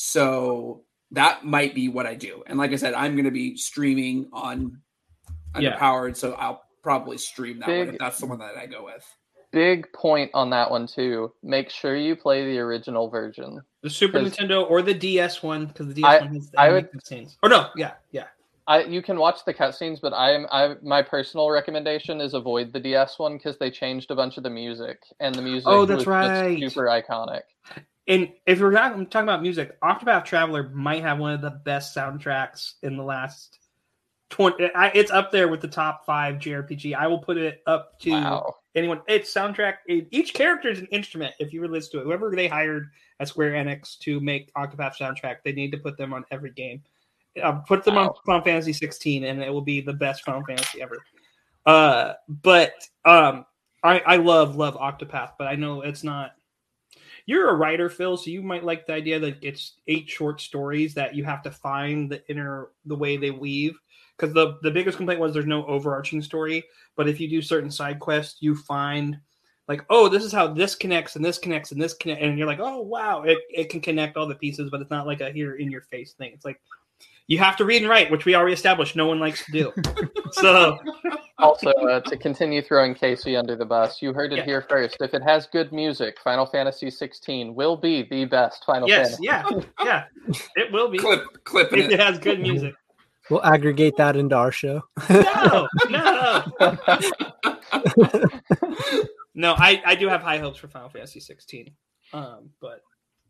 [0.00, 3.56] so that might be what i do and like i said i'm going to be
[3.56, 4.78] streaming on
[5.58, 5.76] Yeah.
[5.76, 9.04] underpowered so i'll probably stream that one if that's the one that i go with
[9.50, 11.32] Big point on that one too.
[11.42, 13.62] Make sure you play the original version.
[13.80, 16.70] The Super Nintendo or the DS one because the DS I- one has the I
[16.70, 17.36] would- cutscenes.
[17.42, 18.26] Or no, yeah, yeah.
[18.66, 22.80] I you can watch the cutscenes, but I'm I my personal recommendation is avoid the
[22.80, 25.66] DS one because they changed a bunch of the music and the music.
[25.66, 26.60] Oh, that's was right.
[26.70, 27.44] super iconic.
[28.08, 31.94] And if we're not talking about music, Octopath Traveler might have one of the best
[31.94, 33.58] soundtracks in the last
[34.30, 34.70] twenty.
[34.74, 36.94] I, it's up there with the top five JRPG.
[36.94, 38.54] I will put it up to Wow.
[38.74, 39.02] anyone.
[39.08, 39.74] It's soundtrack.
[39.86, 41.34] It, each character is an instrument.
[41.38, 42.88] If you were listen to it, whoever they hired
[43.20, 46.82] at Square Enix to make Octopath soundtrack, they need to put them on every game.
[47.42, 50.80] Uh, put them on Final Fantasy 16, and it will be the best Final Fantasy
[50.80, 50.96] ever.
[51.66, 52.72] Uh, but
[53.04, 53.44] um,
[53.82, 56.32] I I love love Octopath, but I know it's not.
[57.28, 60.94] You're a writer, Phil, so you might like the idea that it's eight short stories
[60.94, 63.78] that you have to find the inner the way they weave.
[64.16, 66.64] Because the the biggest complaint was there's no overarching story,
[66.96, 69.18] but if you do certain side quests, you find
[69.68, 72.46] like, oh, this is how this connects and this connects and this connect, and you're
[72.46, 75.30] like, oh wow, it, it can connect all the pieces, but it's not like a
[75.30, 76.32] here in your face thing.
[76.32, 76.58] It's like
[77.28, 79.72] you have to read and write, which we already established no one likes to do.
[80.32, 80.78] so
[81.38, 84.44] Also, uh, to continue throwing Casey under the bus, you heard it Yeah.
[84.44, 84.96] here first.
[85.00, 89.24] If it has good music, Final Fantasy 16 will be the best Final yes, Fantasy.
[89.24, 89.44] yeah,
[89.84, 90.04] yeah,
[90.56, 92.74] it will be clip clipping if it it has good music.
[93.30, 94.82] We'll aggregate that into our show.
[95.10, 96.44] No, no,
[99.34, 99.54] no.
[99.58, 101.70] I I do have high hopes for Final Fantasy 16,
[102.14, 102.80] um, but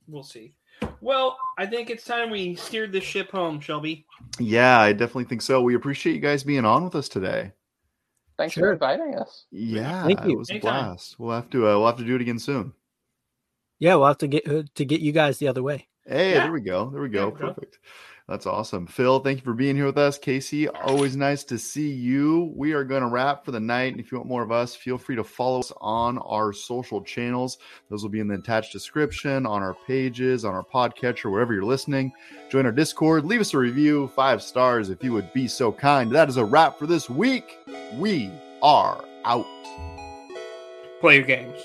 [0.07, 0.55] we'll see.
[1.00, 4.06] Well, I think it's time we steered the ship home, Shelby.
[4.38, 5.62] Yeah, I definitely think so.
[5.62, 7.52] We appreciate you guys being on with us today.
[8.36, 8.68] Thanks Sure.
[8.68, 9.46] for inviting us.
[9.50, 10.32] Yeah, Thank you.
[10.32, 11.16] it was a blast.
[11.18, 12.72] We'll have to uh, we'll have to do it again soon.
[13.80, 15.88] Yeah, we'll have to get uh, to get you guys the other way.
[16.06, 16.44] Hey, Yeah.
[16.44, 16.90] there we go.
[16.90, 17.30] There we go.
[17.30, 17.66] There we go.
[18.28, 18.86] That's awesome.
[18.86, 20.18] Phil, thank you for being here with us.
[20.18, 22.52] Casey, always nice to see you.
[22.55, 23.92] We are going to wrap for the night.
[23.92, 27.00] And if you want more of us, feel free to follow us on our social
[27.00, 27.56] channels.
[27.88, 31.64] Those will be in the attached description, on our pages, on our podcatcher, wherever you're
[31.64, 32.12] listening.
[32.50, 33.24] Join our Discord.
[33.24, 36.12] Leave us a review, five stars if you would be so kind.
[36.12, 37.56] That is a wrap for this week.
[37.94, 38.30] We
[38.60, 39.46] are out.
[41.00, 41.59] Play your games.